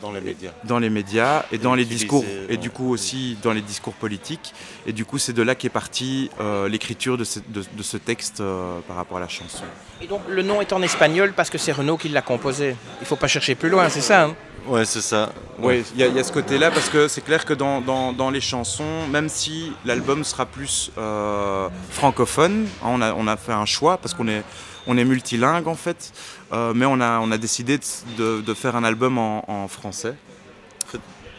dans 0.03 0.11
les 0.11 0.21
médias. 0.21 0.51
dans 0.65 0.79
les 0.79 0.89
médias 0.89 1.45
et, 1.51 1.55
Et 1.55 1.57
dans 1.57 1.73
les 1.75 1.85
discours 1.85 2.23
et 2.49 2.57
du 2.57 2.69
coup 2.69 2.89
aussi 2.91 3.37
dans 3.41 3.53
les 3.53 3.61
discours 3.61 3.93
politiques 3.93 4.53
et 4.85 4.91
du 4.93 5.05
coup 5.05 5.17
c'est 5.17 5.33
de 5.33 5.41
là 5.41 5.55
qu'est 5.55 5.69
partie 5.69 6.29
euh, 6.39 6.67
l'écriture 6.67 7.17
de 7.17 7.23
ce, 7.23 7.39
de- 7.39 7.63
de 7.79 7.83
ce 7.83 7.97
texte 7.97 8.41
euh, 8.41 8.79
par 8.87 8.97
rapport 8.97 9.17
à 9.17 9.21
la 9.21 9.27
chanson. 9.29 9.63
Et 10.01 10.07
donc 10.07 10.21
le 10.29 10.41
nom 10.43 10.59
est 10.61 10.73
en 10.73 10.81
espagnol 10.81 11.33
parce 11.35 11.49
que 11.49 11.57
c'est 11.57 11.71
Renaud 11.71 11.97
qui 11.97 12.09
l'a 12.09 12.21
composé. 12.21 12.75
Il 13.01 13.07
faut 13.07 13.15
pas 13.15 13.27
chercher 13.29 13.55
plus 13.55 13.69
loin, 13.69 13.87
c'est 13.89 14.01
ça 14.01 14.23
hein? 14.25 14.35
Ouais, 14.65 14.85
c'est 14.85 15.01
ça. 15.01 15.33
Oui, 15.59 15.83
il 15.93 15.99
y, 15.99 16.03
a- 16.03 16.07
il 16.07 16.15
y 16.15 16.19
a 16.19 16.23
ce 16.23 16.31
côté-là 16.31 16.71
parce 16.71 16.87
que 16.89 17.09
c'est 17.09 17.19
clair 17.19 17.43
que 17.45 17.53
dans, 17.53 17.81
dans- 17.81 18.13
dans 18.13 18.29
les 18.29 18.39
chansons, 18.41 19.07
même 19.11 19.27
si 19.27 19.73
l'album 19.83 20.23
sera 20.23 20.45
plus 20.45 20.89
euh, 20.97 21.67
francophone, 21.89 22.65
hein, 22.81 22.87
on, 22.95 23.01
a, 23.01 23.13
on 23.13 23.27
a 23.27 23.37
fait 23.37 23.51
un 23.53 23.65
choix 23.65 23.97
parce 23.97 24.13
qu'on 24.13 24.27
est, 24.29 24.41
on 24.87 24.97
est 24.97 25.03
multilingue 25.05 25.67
en 25.67 25.75
fait, 25.75 26.11
euh, 26.53 26.73
mais 26.75 26.85
on 26.85 27.01
a, 27.01 27.19
on 27.19 27.31
a 27.31 27.37
décidé 27.37 27.79
de, 28.17 28.41
de- 28.41 28.53
faire 28.53 28.75
un 28.75 28.83
album 28.83 29.17
en, 29.17 29.43
en 29.49 29.67
français. 29.67 30.15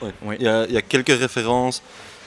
Ouais. 0.02 0.12
Oui. 0.23 0.37
Il, 0.40 0.44
y 0.44 0.49
a, 0.49 0.66
il 0.66 0.73
y 0.73 0.76
a 0.76 0.83
quelques 0.83 1.16
références 1.18 1.83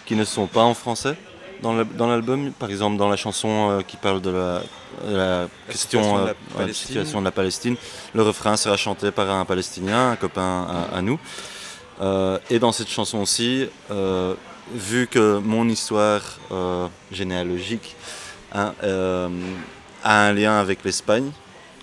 qui 0.06 0.16
ne 0.16 0.24
sont 0.24 0.48
pas 0.48 0.64
en 0.64 0.74
français 0.74 1.16
dans 1.62 2.08
l'album. 2.08 2.52
Par 2.54 2.70
exemple, 2.70 2.98
dans 2.98 3.10
la 3.10 3.18
chanson 3.18 3.70
euh, 3.72 3.82
qui 3.82 3.98
parle 3.98 4.22
de 4.22 4.30
la, 4.30 4.62
de 5.06 5.16
la 5.16 5.48
question 5.70 6.02
situation 6.02 6.18
de 6.18 6.22
euh, 6.22 6.26
la 6.26 6.32
ouais, 6.32 6.38
Palestine. 6.58 6.88
situation 6.88 7.20
de 7.20 7.26
la 7.26 7.32
Palestine, 7.32 7.76
le 8.14 8.22
refrain 8.22 8.56
sera 8.58 8.78
chanté 8.78 9.12
par 9.12 9.30
un 9.30 9.44
Palestinien, 9.44 10.12
un 10.12 10.16
copain 10.16 10.68
à, 10.94 10.98
à 10.98 11.02
nous. 11.02 11.20
Euh, 12.00 12.40
et 12.50 12.60
dans 12.60 12.72
cette 12.72 12.90
chanson 12.90 13.20
aussi, 13.20 13.68
vu 14.74 15.08
que 15.08 15.40
mon 15.40 15.68
histoire 15.68 16.22
généalogique 17.12 17.96
hein, 18.54 18.74
a 20.04 20.28
un 20.28 20.34
lien 20.34 20.60
avec 20.60 20.84
l'Espagne, 20.86 21.32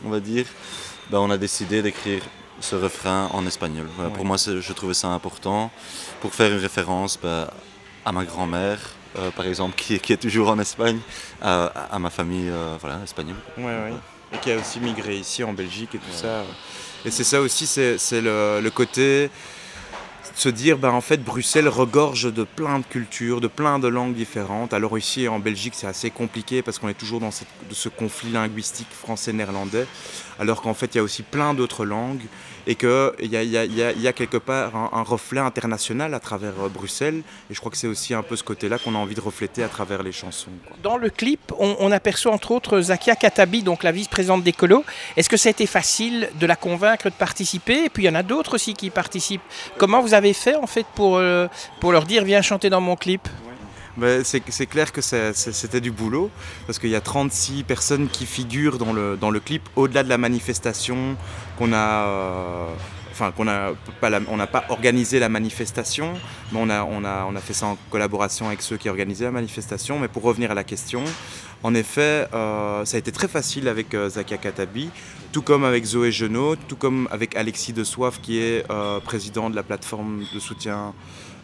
on 0.04 0.10
va 0.10 0.20
dire, 0.20 0.46
ben, 1.10 1.18
on 1.18 1.30
a 1.30 1.36
décidé 1.38 1.82
d'écrire 1.82 2.22
ce 2.60 2.76
refrain 2.76 3.28
en 3.32 3.46
espagnol. 3.46 3.86
Voilà, 3.96 4.10
Ouais. 4.10 4.16
Pour 4.16 4.24
moi, 4.24 4.36
je 4.38 4.72
trouvais 4.72 4.94
ça 4.94 5.08
important 5.08 5.70
pour 6.20 6.34
faire 6.34 6.50
une 6.52 6.58
référence 6.60 7.18
ben, 7.22 7.46
à 8.04 8.12
ma 8.12 8.24
grand-mère, 8.24 8.78
euh, 9.18 9.30
par 9.30 9.46
exemple, 9.46 9.74
qui, 9.76 9.94
est- 9.94 9.98
qui 9.98 10.12
est 10.12 10.16
toujours 10.16 10.48
en 10.48 10.58
Espagne, 10.58 10.98
à, 11.42 11.66
à 11.90 11.98
ma 11.98 12.10
famille 12.10 12.48
euh, 12.50 12.76
voilà, 12.80 13.00
espagnole. 13.04 13.36
Ouais, 13.58 13.64
ouais. 13.64 13.92
Et 14.32 14.38
qui 14.38 14.50
a 14.52 14.56
aussi 14.56 14.80
migré 14.80 15.16
ici 15.16 15.44
en 15.44 15.52
Belgique 15.52 15.94
et 15.94 15.98
tout 15.98 16.12
ça. 16.12 16.42
Et 17.04 17.10
c'est 17.10 17.24
ça 17.24 17.40
aussi, 17.40 17.66
c'est 17.66 18.20
le, 18.20 18.60
le 18.62 18.70
côté 18.70 19.30
se 20.34 20.48
dire, 20.48 20.78
ben, 20.78 20.90
en 20.90 21.00
fait, 21.00 21.22
Bruxelles 21.22 21.68
regorge 21.68 22.32
de 22.32 22.44
plein 22.44 22.78
de 22.78 22.84
cultures, 22.84 23.40
de 23.40 23.48
plein 23.48 23.78
de 23.78 23.88
langues 23.88 24.14
différentes. 24.14 24.72
Alors 24.72 24.96
ici, 24.98 25.28
en 25.28 25.38
Belgique, 25.38 25.74
c'est 25.76 25.86
assez 25.86 26.10
compliqué 26.10 26.62
parce 26.62 26.78
qu'on 26.78 26.88
est 26.88 26.94
toujours 26.94 27.20
dans 27.20 27.30
ce 27.30 27.88
conflit 27.88 28.30
linguistique 28.30 28.88
français-néerlandais, 28.90 29.86
alors 30.38 30.62
qu'en 30.62 30.74
fait, 30.74 30.94
il 30.94 30.98
y 30.98 31.00
a 31.00 31.04
aussi 31.04 31.22
plein 31.22 31.54
d'autres 31.54 31.84
langues 31.84 32.24
et 32.66 32.74
qu'il 32.74 32.88
y 33.22 33.26
y, 33.28 33.36
a, 33.36 33.42
il 33.42 33.50
y 33.74 33.82
a- 33.82 33.92
il 33.92 34.00
y 34.00 34.08
a 34.08 34.12
quelque 34.12 34.36
part 34.36 34.74
un, 34.76 34.90
un 34.92 35.02
reflet 35.02 35.40
international 35.40 36.14
à 36.14 36.20
travers 36.20 36.52
euh, 36.62 36.68
Bruxelles. 36.68 37.22
Et 37.50 37.54
je 37.54 37.60
crois 37.60 37.70
que 37.70 37.76
c'est 37.78 37.86
aussi 37.86 38.14
un 38.14 38.22
peu 38.22 38.36
ce 38.36 38.42
côté-là 38.44 38.78
qu'on 38.78 38.94
a 38.94 38.98
envie 38.98 39.14
de 39.14 39.20
refléter 39.20 39.62
à 39.62 39.68
travers 39.68 40.02
les 40.02 40.12
chansons. 40.12 40.50
quoi. 40.66 40.76
Dans 40.82 40.96
le 40.96 41.10
clip, 41.10 41.52
on, 41.58 41.76
on 41.78 41.92
aperçoit 41.92 42.32
entre 42.32 42.50
autres 42.52 42.80
Zakia 42.80 43.16
Katabi, 43.16 43.62
donc 43.62 43.82
la 43.82 43.92
vice-présidente 43.92 44.42
d'Ecolo. 44.42 44.84
Est-ce 45.16 45.28
que 45.28 45.36
ça 45.36 45.48
a 45.48 45.50
été 45.50 45.66
facile 45.66 46.30
de 46.40 46.46
la 46.46 46.56
convaincre 46.56 47.08
de 47.10 47.14
participer? 47.14 47.84
Et 47.84 47.88
puis 47.88 48.04
il 48.04 48.06
y 48.06 48.10
en 48.10 48.14
a 48.14 48.22
d'autres 48.22 48.54
aussi 48.54 48.74
qui 48.74 48.90
participent. 48.90 49.42
Comment 49.78 50.00
vous 50.00 50.14
avez 50.14 50.32
fait 50.32 50.54
en 50.56 50.66
fait 50.66 50.86
pour, 50.94 51.16
euh, 51.18 51.48
pour 51.80 51.92
leur 51.92 52.04
dire 52.04 52.24
viens 52.24 52.42
chanter 52.42 52.70
dans 52.70 52.80
mon 52.80 52.96
clip? 52.96 53.28
C'est 54.24 54.66
clair 54.66 54.92
que 54.92 55.00
c'était 55.00 55.80
du 55.80 55.90
boulot, 55.90 56.30
parce 56.66 56.78
qu'il 56.78 56.90
y 56.90 56.96
a 56.96 57.00
36 57.00 57.64
personnes 57.64 58.08
qui 58.08 58.26
figurent 58.26 58.78
dans 58.78 58.92
le, 58.92 59.40
clip, 59.40 59.68
au-delà 59.76 60.02
de 60.02 60.08
la 60.08 60.18
manifestation 60.18 61.16
qu'on 61.58 61.72
a... 61.72 61.76
euh, 61.76 62.66
Enfin, 63.14 63.30
qu'on 63.30 63.46
a 63.46 63.74
pas 64.00 64.10
n'a 64.10 64.46
pas 64.48 64.64
organisé 64.70 65.20
la 65.20 65.28
manifestation, 65.28 66.14
mais 66.50 66.58
on 66.58 66.68
a 66.68 67.40
fait 67.40 67.52
ça 67.52 67.66
en 67.66 67.78
collaboration 67.88 68.48
avec 68.48 68.60
ceux 68.60 68.76
qui 68.76 68.88
organisaient 68.88 69.26
la 69.26 69.30
manifestation. 69.30 70.00
Mais 70.00 70.08
pour 70.08 70.24
revenir 70.24 70.50
à 70.50 70.54
la 70.54 70.64
question, 70.64 71.04
en 71.64 71.74
effet, 71.74 72.28
euh, 72.34 72.84
ça 72.84 72.96
a 72.96 72.98
été 72.98 73.10
très 73.10 73.26
facile 73.26 73.68
avec 73.68 73.94
euh, 73.94 74.10
Zakia 74.10 74.36
Katabi, 74.36 74.90
tout 75.32 75.40
comme 75.40 75.64
avec 75.64 75.84
Zoé 75.84 76.12
Genot, 76.12 76.56
tout 76.56 76.76
comme 76.76 77.08
avec 77.10 77.36
Alexis 77.36 77.72
De 77.72 77.84
Soif, 77.84 78.20
qui 78.20 78.38
est 78.38 78.70
euh, 78.70 79.00
président 79.00 79.48
de 79.48 79.56
la 79.56 79.62
plateforme 79.62 80.24
de 80.34 80.38
soutien 80.40 80.92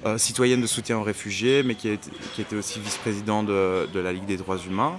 euh, 0.07 0.19
citoyenne 0.19 0.61
de 0.61 0.67
soutien 0.67 0.99
aux 0.99 1.03
réfugiés, 1.03 1.63
mais 1.63 1.75
qui, 1.75 1.89
était 1.89 2.57
aussi 2.57 2.81
vice-président 2.81 3.43
de, 3.43 3.89
de 3.93 4.01
la 4.01 4.13
Ligue 4.13 4.27
des 4.27 4.37
droits 4.37 4.59
humains. 4.59 4.99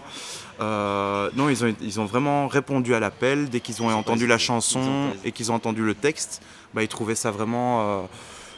Euh, 0.59 1.29
non, 1.35 1.49
ils 1.49 1.65
ont, 1.65 1.75
ils 1.81 1.99
ont 1.99 2.05
vraiment 2.05 2.47
répondu 2.47 2.93
à 2.93 2.99
l'appel. 2.99 3.49
Dès 3.49 3.59
qu'ils 3.59 3.81
ont 3.81 3.89
Ils 3.89 3.93
entendu 3.93 4.27
la 4.27 4.37
chanson 4.37 5.09
et 5.23 5.31
qu'ils 5.31 5.51
ont 5.51 5.55
entendu 5.55 5.83
le 5.83 5.95
texte, 5.95 6.41
bah, 6.73 6.83
ils 6.83 6.87
trouvaient 6.87 7.15
ça 7.15 7.31
vraiment 7.31 7.81
euh, 7.81 8.01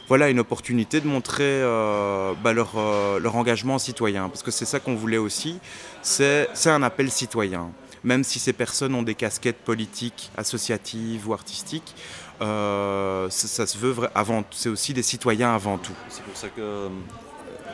voilà, 0.08 0.28
une 0.28 0.38
opportunité 0.38 1.00
de 1.00 1.06
montrer 1.06 1.42
euh, 1.44 2.32
bah, 2.42 2.52
leur, 2.52 2.72
euh, 2.76 3.18
leur 3.18 3.36
engagement 3.36 3.78
citoyen. 3.78 4.28
Parce 4.28 4.42
que 4.42 4.50
c'est 4.50 4.66
ça 4.66 4.80
qu'on 4.80 4.94
voulait 4.94 5.18
aussi, 5.18 5.58
c'est 6.02 6.48
un 6.66 6.82
appel 6.82 7.10
citoyen. 7.10 7.70
Même 8.04 8.22
si 8.22 8.38
ces 8.38 8.52
personnes 8.52 8.94
ont 8.94 9.02
des 9.02 9.14
casquettes 9.14 9.64
politiques, 9.64 10.30
associatives 10.36 11.28
ou 11.28 11.32
artistiques, 11.32 11.94
euh, 12.42 13.28
ça, 13.30 13.48
ça 13.48 13.66
se 13.66 13.78
veut 13.78 13.94
avant. 14.14 14.44
C'est 14.50 14.68
aussi 14.68 14.92
des 14.92 15.02
citoyens 15.02 15.54
avant 15.54 15.78
tout. 15.78 15.94
C'est 16.08 16.22
pour 16.22 16.36
ça 16.36 16.48
que 16.48 16.60
euh, 16.60 16.88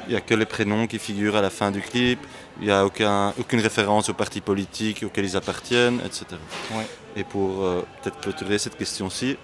il 0.06 0.10
n'y 0.10 0.16
a 0.16 0.20
que 0.20 0.34
les 0.34 0.46
prénoms 0.46 0.86
qui 0.86 0.98
figurent 0.98 1.36
à 1.36 1.42
la 1.42 1.50
fin 1.50 1.70
du 1.70 1.80
clip. 1.80 2.18
Il 2.60 2.66
n'y 2.66 2.72
a 2.72 2.84
aucun, 2.84 3.32
aucune 3.38 3.60
référence 3.60 4.08
aux 4.08 4.14
partis 4.14 4.40
politiques 4.40 5.02
auxquels 5.04 5.24
ils 5.24 5.36
appartiennent, 5.36 6.00
etc. 6.04 6.26
Ouais. 6.72 6.86
Et 7.16 7.24
pour 7.24 7.62
euh, 7.62 7.84
peut-être 8.02 8.20
clôturer 8.20 8.58
cette 8.58 8.76
question-ci, 8.76 9.36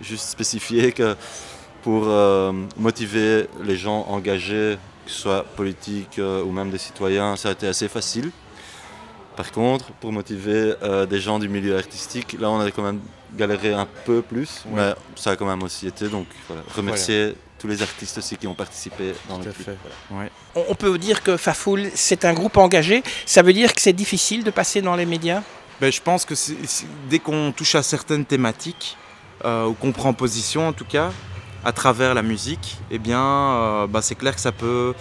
juste 0.00 0.28
spécifier 0.28 0.92
que 0.92 1.16
pour 1.82 2.04
euh, 2.06 2.52
motiver 2.76 3.46
les 3.62 3.76
gens 3.76 4.06
engagés, 4.08 4.78
que 5.06 5.10
ce 5.10 5.20
soit 5.20 5.44
politiques 5.44 6.18
euh, 6.18 6.42
ou 6.42 6.50
même 6.52 6.70
des 6.70 6.78
citoyens, 6.78 7.36
ça 7.36 7.50
a 7.50 7.52
été 7.52 7.66
assez 7.66 7.88
facile. 7.88 8.30
Par 9.38 9.52
contre, 9.52 9.92
pour 10.00 10.10
motiver 10.12 10.74
euh, 10.82 11.06
des 11.06 11.20
gens 11.20 11.38
du 11.38 11.48
milieu 11.48 11.76
artistique, 11.78 12.36
là 12.40 12.50
on 12.50 12.58
a 12.58 12.68
quand 12.72 12.82
même 12.82 12.98
galéré 13.36 13.72
un 13.72 13.86
peu 14.04 14.20
plus, 14.20 14.64
Ouais. 14.66 14.72
mais 14.74 14.94
ça 15.14 15.30
a 15.30 15.36
quand 15.36 15.46
même 15.46 15.62
aussi 15.62 15.86
été. 15.86 16.08
Donc 16.08 16.26
voilà, 16.48 16.62
remercier 16.74 17.36
tous 17.56 17.68
les 17.68 17.80
artistes 17.80 18.18
aussi 18.18 18.36
qui 18.36 18.48
ont 18.48 18.54
participé 18.54 19.14
dans 19.28 19.38
le 19.38 19.44
clip. 19.44 19.68
Ouais. 20.10 20.28
on, 20.56 20.64
on 20.70 20.74
peut 20.74 20.98
dire 20.98 21.22
que 21.22 21.36
Fafoul, 21.36 21.88
c'est 21.94 22.24
un 22.24 22.32
groupe 22.34 22.56
engagé. 22.56 23.04
Ça 23.26 23.42
veut 23.42 23.52
dire 23.52 23.72
que 23.76 23.80
c'est 23.80 23.92
difficile 23.92 24.42
de 24.42 24.50
passer 24.50 24.82
dans 24.82 24.96
les 24.96 25.06
médias? 25.06 25.42
Ben, 25.80 25.92
je 25.92 26.00
pense 26.02 26.24
que 26.24 26.34
dès 27.08 27.20
qu'on 27.20 27.52
touche 27.56 27.76
à 27.76 27.84
certaines 27.84 28.24
thématiques, 28.24 28.96
euh, 29.44 29.66
ou 29.66 29.74
qu'on 29.74 29.92
prend 29.92 30.12
position 30.14 30.66
en 30.66 30.72
tout 30.72 30.84
cas, 30.84 31.12
à 31.64 31.70
travers 31.70 32.12
la 32.12 32.22
musique, 32.22 32.76
eh 32.90 32.98
bien, 32.98 33.22
euh, 33.22 33.86
bah, 33.86 34.02
c'est 34.02 34.16
clair 34.16 34.34
que 34.34 34.40
ça 34.40 34.50
peut 34.50 34.94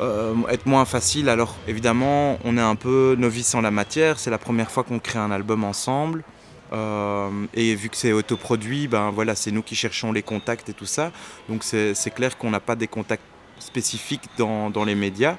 euh, 0.00 0.34
être 0.48 0.66
moins 0.66 0.84
facile. 0.84 1.28
Alors 1.28 1.54
évidemment, 1.68 2.38
on 2.44 2.56
est 2.56 2.62
un 2.62 2.76
peu 2.76 3.16
novice 3.18 3.54
en 3.54 3.60
la 3.60 3.70
matière, 3.70 4.18
c'est 4.18 4.30
la 4.30 4.38
première 4.38 4.70
fois 4.70 4.82
qu'on 4.82 4.98
crée 4.98 5.18
un 5.18 5.30
album 5.30 5.64
ensemble. 5.64 6.24
Euh, 6.72 7.28
et 7.52 7.74
vu 7.74 7.88
que 7.88 7.96
c'est 7.96 8.12
autoproduit, 8.12 8.86
ben 8.86 9.10
voilà, 9.10 9.34
c'est 9.34 9.50
nous 9.50 9.62
qui 9.62 9.74
cherchons 9.74 10.12
les 10.12 10.22
contacts 10.22 10.68
et 10.68 10.72
tout 10.72 10.86
ça. 10.86 11.10
Donc 11.48 11.64
c'est 11.64 12.14
clair 12.14 12.38
qu'on 12.38 12.50
n'a 12.50 12.60
pas 12.60 12.76
des 12.76 12.86
contacts 12.86 13.24
spécifiques 13.58 14.28
dans, 14.38 14.70
dans 14.70 14.84
les 14.84 14.94
médias. 14.94 15.36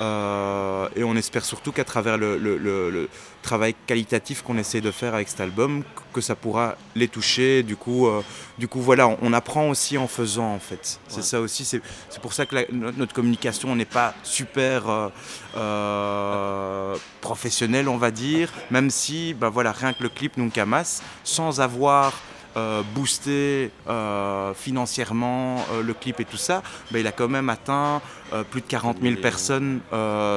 Euh, 0.00 0.88
et 0.96 1.04
on 1.04 1.14
espère 1.14 1.44
surtout 1.44 1.72
qu'à 1.72 1.84
travers 1.84 2.16
le, 2.16 2.38
le- 2.38 2.56
le- 2.56 2.88
le 2.90 3.08
travail 3.42 3.74
qualitatif 3.86 4.42
qu'on 4.42 4.56
essaie 4.56 4.80
de 4.80 4.90
faire 4.90 5.14
avec 5.14 5.28
cet 5.28 5.40
album, 5.40 5.82
que 6.14 6.20
ça 6.22 6.34
pourra 6.34 6.76
les 6.94 7.06
toucher. 7.08 7.62
Du 7.62 7.76
coup, 7.76 8.06
euh, 8.06 8.22
du 8.58 8.66
coup 8.66 8.80
voilà, 8.80 9.08
on, 9.08 9.18
on 9.20 9.32
apprend 9.34 9.68
aussi 9.68 9.98
en 9.98 10.08
faisant 10.08 10.54
en 10.54 10.58
fait. 10.58 10.98
C'est 11.08 11.16
Ouais. 11.18 11.22
ça 11.22 11.40
aussi. 11.40 11.64
C'est 11.64 11.82
pour 12.22 12.32
ça 12.32 12.46
que 12.46 12.54
la- 12.54 12.64
notre, 12.72 13.12
communication 13.12 13.76
n'est 13.76 13.84
pas 13.84 14.14
super 14.22 15.10
euh, 15.56 16.96
professionnelle, 17.20 17.88
on 17.88 17.96
va 17.98 18.10
dire. 18.10 18.50
Même 18.70 18.90
si, 18.90 19.34
bah 19.34 19.48
voilà, 19.50 19.72
rien 19.72 19.92
que 19.92 20.02
le 20.02 20.08
clip 20.08 20.36
Nuncamas, 20.36 21.02
sans 21.24 21.60
avoir 21.60 22.14
euh, 22.56 22.82
boosté 22.94 23.70
euh, 23.88 24.52
financièrement 24.54 25.64
euh, 25.72 25.82
le 25.82 25.94
clip 25.94 26.20
et 26.20 26.24
tout 26.24 26.36
ça, 26.36 26.62
bah, 26.90 26.98
il 26.98 27.06
a 27.06 27.12
quand 27.12 27.28
même 27.28 27.48
atteint 27.48 28.00
euh, 28.32 28.42
plus 28.44 28.60
de 28.60 28.66
40 28.66 28.98
000 28.98 29.10
Millions. 29.10 29.22
personnes 29.22 29.80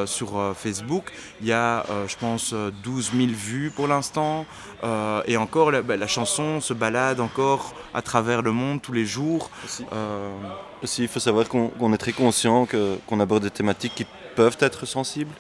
sur 0.06 0.54
Facebook. 0.56 1.12
Il 1.42 1.48
y 1.48 1.54
a, 1.54 1.86
je 2.08 2.16
pense, 2.18 2.52
euh, 2.54 2.72
12 2.84 3.12
000 3.16 3.28
vues 3.34 3.72
pour 3.76 3.88
l'instant. 3.88 4.46
Et 5.28 5.38
encore, 5.38 5.72
la, 5.72 5.82
bah, 5.82 5.96
la 5.96 6.08
chanson 6.08 6.60
se 6.60 6.74
balade 6.74 7.20
encore 7.22 7.74
à 7.94 8.02
travers 8.02 8.42
le 8.42 8.52
monde 8.52 8.82
tous 8.82 8.92
les 8.92 9.06
jours. 9.06 9.50
Aussi, 9.64 9.86
aussi, 10.84 11.02
il 11.04 11.08
faut 11.08 11.20
savoir 11.22 11.48
qu'on 11.48 11.94
est 11.94 11.98
très 11.98 12.12
conscient 12.12 12.68
qu'on 13.08 13.20
aborde 13.20 13.44
des 13.44 13.50
thématiques 13.50 13.96
qui 13.96 14.06
peuvent 14.36 14.58
être 14.60 14.86
sensibles. 14.86 15.32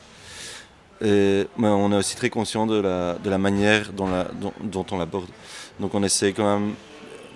Et, 1.03 1.47
mais 1.57 1.67
on 1.67 1.91
est 1.91 1.97
aussi 1.97 2.15
très 2.15 2.29
conscient 2.29 2.65
de 2.65 2.79
la, 2.79 3.15
de 3.15 3.29
la 3.29 3.37
manière 3.37 3.91
dont, 3.91 4.07
la- 4.07 4.23
dont- 4.25 4.53
dont 4.61 4.85
on 4.91 4.97
l'aborde. 4.97 5.27
Donc 5.79 5.93
on 5.95 6.03
essaie 6.03 6.31
quand 6.33 6.59
même 6.59 6.73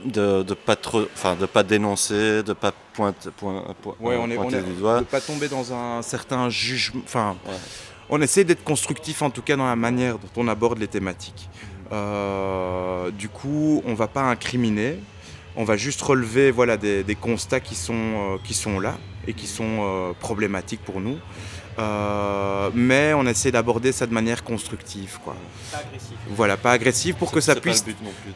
de 0.06 0.46
ne 0.48 0.54
pas, 0.54 0.76
trop- 0.76 1.02
de 1.40 1.46
pas 1.48 1.64
dénoncer, 1.64 2.44
de 2.44 2.50
ne 2.50 2.54
pas 2.54 2.72
pointe- 2.94 3.30
point- 3.36 3.64
point- 3.82 3.96
Ouais, 4.00 4.16
on 4.20 4.30
est, 4.30 4.38
on 4.38 4.44
pointer 4.44 4.58
est- 4.60 4.62
du 4.64 4.74
de 4.74 4.80
doigt. 4.80 5.02
pas 5.04 5.20
tomber 5.20 5.48
dans 5.50 5.74
un 5.74 6.02
certain 6.02 6.50
jugement. 6.50 7.02
Enfin, 7.04 7.36
Ouais. 7.46 7.54
on 8.10 8.22
essaie 8.22 8.44
d'être 8.46 8.64
constructif 8.64 9.22
en 9.22 9.30
tout 9.32 9.42
cas 9.42 9.56
dans 9.58 9.66
la 9.68 9.76
manière 9.76 10.18
dont 10.18 10.30
on 10.38 10.48
aborde 10.48 10.78
les 10.78 10.88
thématiques. 10.88 11.50
Euh, 11.92 13.12
du 13.12 13.28
coup, 13.30 13.82
on 13.86 13.94
va 13.96 14.08
pas 14.08 14.22
incriminer, 14.22 15.00
On 15.58 15.64
va 15.64 15.76
juste 15.76 16.02
relever 16.02 16.52
voilà, 16.52 16.78
des, 16.78 17.04
des 17.04 17.16
constats 17.16 17.60
qui 17.60 17.76
sont, 17.76 17.94
euh, 17.96 18.38
qui 18.44 18.54
sont 18.54 18.80
là 18.80 18.96
et 19.28 19.34
qui 19.34 19.48
sont 19.48 19.80
euh, 19.82 20.12
problématiques 20.20 20.82
pour 20.86 21.02
nous. 21.02 21.18
Euh, 21.80 22.70
mais 22.74 23.14
on 23.14 23.26
essaie 23.28 23.52
d'aborder 23.52 23.92
ça 23.92 24.08
de 24.08 24.14
manière 24.14 24.44
constructive. 24.44 25.20
Quoi. 25.24 25.36
Pas 25.72 25.78
agressif. 25.80 26.14
Voilà, 26.30 26.58
pas 26.58 26.72
agressive 26.72 27.16
pour 27.16 27.32
que 27.32 27.40
ça 27.42 27.56
puisse 27.56 27.84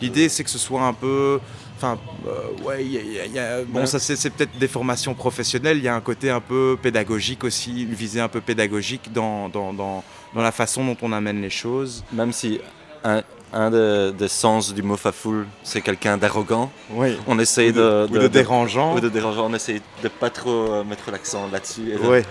L'idée, 0.01 0.29
c'est 0.29 0.43
que 0.43 0.49
ce 0.49 0.59
soit 0.59 0.81
un 0.83 0.93
peu. 0.93 1.39
Enfin, 1.77 1.97
euh, 2.27 2.63
ouais, 2.63 2.85
il 2.85 2.91
y 2.91 2.97
a- 2.97 3.01
il 3.01 3.13
y 3.13 3.19
a- 3.19 3.25
il 3.25 3.33
y 3.33 3.39
a- 3.39 3.63
bon, 3.63 3.79
Ouais. 3.79 3.85
ça 3.87 3.97
c'est 3.97 4.15
c'est 4.15 4.29
peut-être 4.29 4.55
des 4.59 4.67
formations 4.67 5.15
professionnelles. 5.15 5.77
Il 5.77 5.83
y 5.83 5.87
a 5.87 5.95
un 5.95 6.01
côté 6.01 6.29
un 6.29 6.39
peu 6.41 6.77
pédagogique 6.79 7.43
aussi, 7.43 7.83
une 7.83 7.93
visée 7.95 8.19
un 8.19 8.27
peu 8.27 8.41
pédagogique 8.41 9.11
dans, 9.11 9.49
dans, 9.49 9.73
dans, 9.73 10.03
dans 10.35 10.41
la 10.41 10.51
façon 10.51 10.85
dont 10.85 10.97
on 11.01 11.11
amène 11.11 11.41
les 11.41 11.49
choses. 11.49 12.03
Même 12.13 12.33
si 12.33 12.59
un, 13.03 13.23
un 13.53 13.69
des, 13.69 14.11
des 14.17 14.27
sens 14.27 14.73
du 14.73 14.81
mot 14.83 14.95
fafoul, 14.97 15.45
c'est 15.63 15.81
quelqu'un 15.81 16.17
d'arrogant, 16.17 16.71
Oui. 16.91 17.17
on 17.27 17.37
essaye 17.39 17.69
Ou 17.69 17.73
de, 17.73 18.07
de, 18.07 18.17
ou 18.17 18.21
de 18.21 18.27
dérangeant. 18.27 18.95
ou 18.95 18.99
de 18.99 19.09
dérangeant, 19.09 19.47
on 19.49 19.53
essaye 19.53 19.81
de 20.03 20.07
pas 20.07 20.29
trop 20.29 20.49
euh, 20.73 20.83
mettre 20.83 21.11
l'accent 21.11 21.49
là-dessus. 21.51 21.91
et 21.93 21.97
Ouais. 22.07 22.23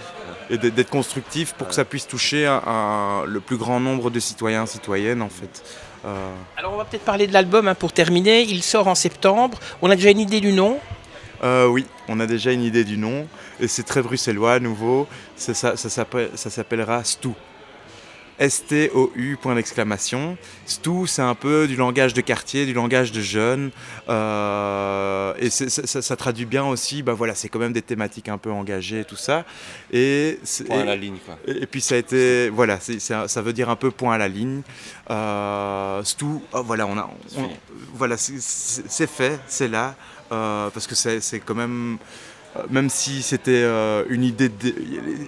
Et 0.49 0.59
d'être 0.59 0.91
constructif 0.91 1.53
pour 1.55 1.69
que 1.69 1.75
ça 1.75 1.85
puisse 1.85 2.07
toucher 2.09 2.47
un- 2.47 2.63
un- 2.67 3.25
le 3.25 3.39
plus 3.41 3.57
grand 3.57 3.79
nombre 3.79 4.11
de 4.11 4.19
citoyens, 4.19 4.67
citoyennes 4.67 5.23
en 5.23 5.29
fait. 5.29 5.63
Euh, 6.05 6.33
Alors 6.57 6.73
on 6.73 6.77
va 6.77 6.85
peut-être 6.87 7.05
parler 7.05 7.27
de 7.29 7.33
l'album 7.33 7.69
hein, 7.69 7.75
pour 7.77 7.93
terminer. 7.93 8.43
Il 8.43 8.63
sort 8.63 8.89
en 8.89 8.95
septembre. 8.97 9.59
On 9.83 9.91
a 9.91 9.97
déjà 9.97 10.11
une 10.11 10.19
idée 10.19 10.41
du 10.41 10.53
nom? 10.53 10.79
Euh, 11.45 11.67
oui, 11.67 11.87
on 12.09 12.19
a 12.21 12.27
déjà 12.27 12.51
une 12.53 12.63
idée 12.63 12.85
du 12.85 12.99
nom 12.99 13.27
et 13.61 13.69
c'est 13.69 13.83
très 13.85 14.03
bruxellois 14.03 14.55
à 14.55 14.59
nouveau. 14.61 15.07
C'est 15.37 15.55
Ça, 15.55 15.77
ça, 15.77 15.89
s'appelle- 15.89 16.31
ça 16.35 16.51
s'appellera 16.51 17.05
Stou. 17.05 17.35
S-T-O-U, 18.41 19.37
point 19.41 19.55
d'exclamation. 19.55 20.37
Stou, 20.67 21.07
c'est 21.07 21.21
un 21.23 21.35
peu 21.35 21.69
du 21.69 21.77
langage 21.77 22.15
de 22.15 22.23
quartier, 22.23 22.65
du 22.67 22.73
langage 22.73 23.13
de 23.13 23.21
jeunes. 23.21 23.71
euh, 24.09 25.35
et 25.39 25.51
ça, 25.51 25.69
ça- 25.69 26.03
ça 26.03 26.17
traduit 26.17 26.47
bien 26.47 26.65
aussi, 26.65 27.03
bah 27.03 27.13
voilà, 27.13 27.35
c'est 27.35 27.49
quand 27.49 27.59
même 27.59 27.73
des 27.73 27.83
thématiques 27.83 28.29
un 28.29 28.39
peu 28.39 28.51
engagées 28.51 29.05
tout 29.05 29.17
ça. 29.17 29.45
Et, 29.93 30.39
Point 30.67 30.81
à 30.81 30.85
la 30.85 30.97
ligne, 30.97 31.19
quoi. 31.25 31.39
et, 31.47 31.63
et 31.63 31.67
puis 31.67 31.81
ça 31.81 31.95
a 31.95 31.99
été, 31.99 32.49
voilà, 32.49 32.79
ça 32.81 33.43
veut 33.43 33.53
dire 33.53 33.69
un 33.71 33.77
peu 33.77 33.91
point 33.91 34.15
à 34.15 34.19
la 34.19 34.29
ligne. 34.29 34.63
Euh, 35.11 36.03
Stou, 36.05 36.43
oh, 36.53 36.63
voilà, 36.65 36.87
on 36.87 36.97
a, 36.99 37.11
on- 37.39 37.51
voilà, 37.95 38.17
c'est- 38.17 39.07
fait, 39.07 39.39
c'est 39.47 39.69
là, 39.69 39.95
euh, 40.33 40.71
parce 40.71 40.87
que 40.87 40.95
c'est 40.95 41.41
quand 41.45 41.55
même, 41.55 41.99
euh, 42.57 42.63
même 42.71 42.89
si 42.91 43.23
c'était 43.23 43.65
une 44.09 44.25
idée, 44.25 44.49
de- 44.49 44.75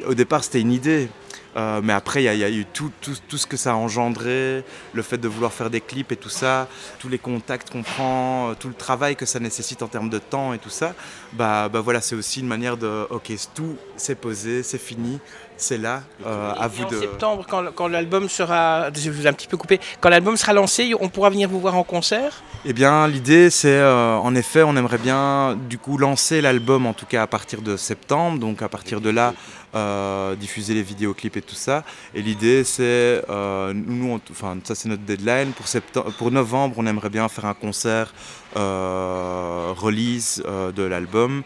au 0.09 0.14
départ 0.14 0.42
c'était 0.44 0.61
une 0.61 0.72
idée. 0.72 1.09
Euh, 1.57 1.81
mais 1.83 1.93
après, 1.93 2.23
il 2.23 2.38
y, 2.38 2.45
a- 2.45 2.51
eu 2.51 2.65
tout 2.65 2.91
ce 3.37 3.47
que 3.47 3.57
ça 3.57 3.73
a 3.73 3.75
engendré, 3.75 4.65
le 4.93 5.03
fait 5.03 5.19
de 5.19 5.29
vouloir 5.29 5.53
faire 5.53 5.71
des 5.71 5.81
clips 5.81 6.12
et 6.12 6.17
tout 6.17 6.29
ça, 6.29 6.69
tous 6.99 7.09
les 7.09 7.19
contacts 7.19 7.71
qu'on 7.71 7.83
prend, 7.83 8.51
euh, 8.51 8.55
tout 8.59 8.69
le 8.69 8.75
travail 8.75 9.17
que 9.17 9.27
ça 9.27 9.41
nécessite 9.41 9.83
en 9.83 9.88
termes 9.88 10.09
de 10.11 10.19
temps 10.19 10.53
et 10.55 10.59
tout 10.59 10.71
ça. 10.71 10.95
Bah, 11.35 11.69
bah 11.69 11.81
voilà, 11.81 12.01
c'est 12.01 12.15
aussi 12.15 12.41
une 12.41 12.47
manière 12.47 12.77
de, 12.77 13.07
ok, 13.11 13.33
tout 13.55 13.77
c'est 14.03 14.17
posé, 14.17 14.62
c'est 14.62 14.79
fini, 14.79 15.21
c'est 15.57 15.79
là, 15.79 16.03
euh, 16.27 16.53
à 16.59 16.67
vous 16.67 16.85
en 16.85 16.88
de. 16.88 16.99
septembre, 16.99 17.47
quand, 17.49 17.73
quand 17.73 17.87
l'album 17.87 18.29
sera, 18.29 18.93
je 18.93 19.11
vous 19.11 19.27
ai 19.27 19.29
un 19.29 19.33
petit 19.33 19.47
peu 19.47 19.57
coupé, 19.57 19.79
quand 20.01 20.09
l'album 20.09 20.37
sera 20.37 20.53
lancé, 20.53 20.93
on 21.01 21.09
pourra 21.09 21.31
venir 21.31 21.49
vous 21.49 21.61
voir 21.61 21.77
en 21.77 21.85
concert? 21.85 22.43
Eh 22.65 22.73
bien, 22.73 23.07
l'idée, 23.07 23.49
c'est 23.51 23.69
euh, 23.69 24.17
en 24.17 24.35
effet, 24.35 24.62
on 24.62 24.77
aimerait 24.77 24.99
bien 24.99 25.57
du 25.69 25.79
coup 25.79 25.99
lancer 25.99 26.41
l'album 26.41 26.87
en 26.87 26.95
tout 26.95 27.07
cas 27.07 27.23
à 27.23 27.27
partir 27.27 27.62
de 27.62 27.77
septembre, 27.77 28.38
donc 28.38 28.62
à 28.62 28.69
partir 28.69 29.01
de 29.01 29.11
là, 29.11 29.35
euh, 29.75 30.35
diffuser 30.35 30.75
les 30.75 30.83
vidéoclips 30.83 31.37
et 31.37 31.43
tout 31.43 31.55
ça. 31.55 31.85
Et 32.15 32.23
l'idée, 32.23 32.65
c'est, 32.65 33.23
euh, 33.31 33.73
nous, 33.73 34.21
enfin, 34.31 34.57
ça 34.65 34.75
c'est 34.75 34.88
notre 34.88 35.03
deadline 35.03 35.53
pour 35.53 35.69
septembre, 35.69 36.12
pour 36.19 36.31
novembre, 36.33 36.75
on 36.79 36.87
aimerait 36.87 37.11
bien 37.11 37.29
faire 37.29 37.47
un 37.47 37.55
concert 37.55 38.12
euh, 38.57 39.73
release 39.77 40.43
de 40.77 40.83
l'album 40.83 41.43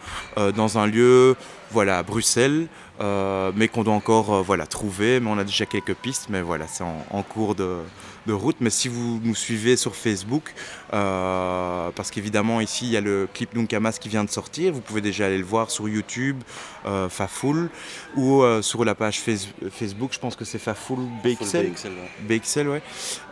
dans 0.57 0.79
un 0.79 0.87
lieu, 0.87 1.37
voilà, 1.71 2.03
Bruxelles. 2.03 2.69
euh, 3.01 3.53
mais 3.55 3.69
qu'on 3.69 3.85
doit 3.85 3.95
encore 3.95 4.33
euh, 4.33 4.43
voilà, 4.43 4.67
trouver, 4.67 5.21
mais 5.21 5.29
on 5.31 5.39
a 5.39 5.45
déjà 5.45 5.67
quelques 5.67 5.95
pistes, 5.95 6.29
mais 6.31 6.41
voilà, 6.41 6.67
c'est 6.67 6.85
en 6.85 7.23
cours 7.23 7.55
de, 7.55 7.81
de 8.27 8.33
route. 8.33 8.57
Mais 8.61 8.71
si 8.71 8.89
vous 8.89 9.21
nous 9.23 9.35
suivez 9.35 9.77
sur 9.77 9.95
Facebook, 9.97 10.53
euh, 10.93 11.91
parce 11.95 12.11
qu'évidemment 12.11 12.61
ici 12.61 12.87
il 12.87 12.93
y 12.93 12.97
a 12.97 13.01
le 13.01 13.29
clip 13.33 13.55
Nuncamas 13.55 13.99
qui 14.01 14.09
vient 14.09 14.25
de 14.25 14.31
sortir, 14.31 14.73
vous 14.73 14.81
pouvez 14.81 15.01
déjà 15.01 15.27
aller 15.27 15.39
le 15.39 15.45
voir 15.45 15.71
sur 15.71 15.89
YouTube, 15.89 16.43
euh, 16.87 17.09
Fafoul, 17.09 17.71
ou 18.17 18.43
euh, 18.43 18.63
sur 18.63 18.85
la 18.85 18.95
page 18.95 19.21
Face- 19.21 19.49
Facebook, 19.71 20.11
je 20.13 20.19
pense 20.19 20.37
que 20.37 20.45
c'est 20.45 20.59
Fafoul 20.59 21.01
BXL. 21.23 21.71
BXL, 21.71 21.91
ouais. 21.93 22.39
BXL, 22.39 22.69
ouais. 22.69 22.83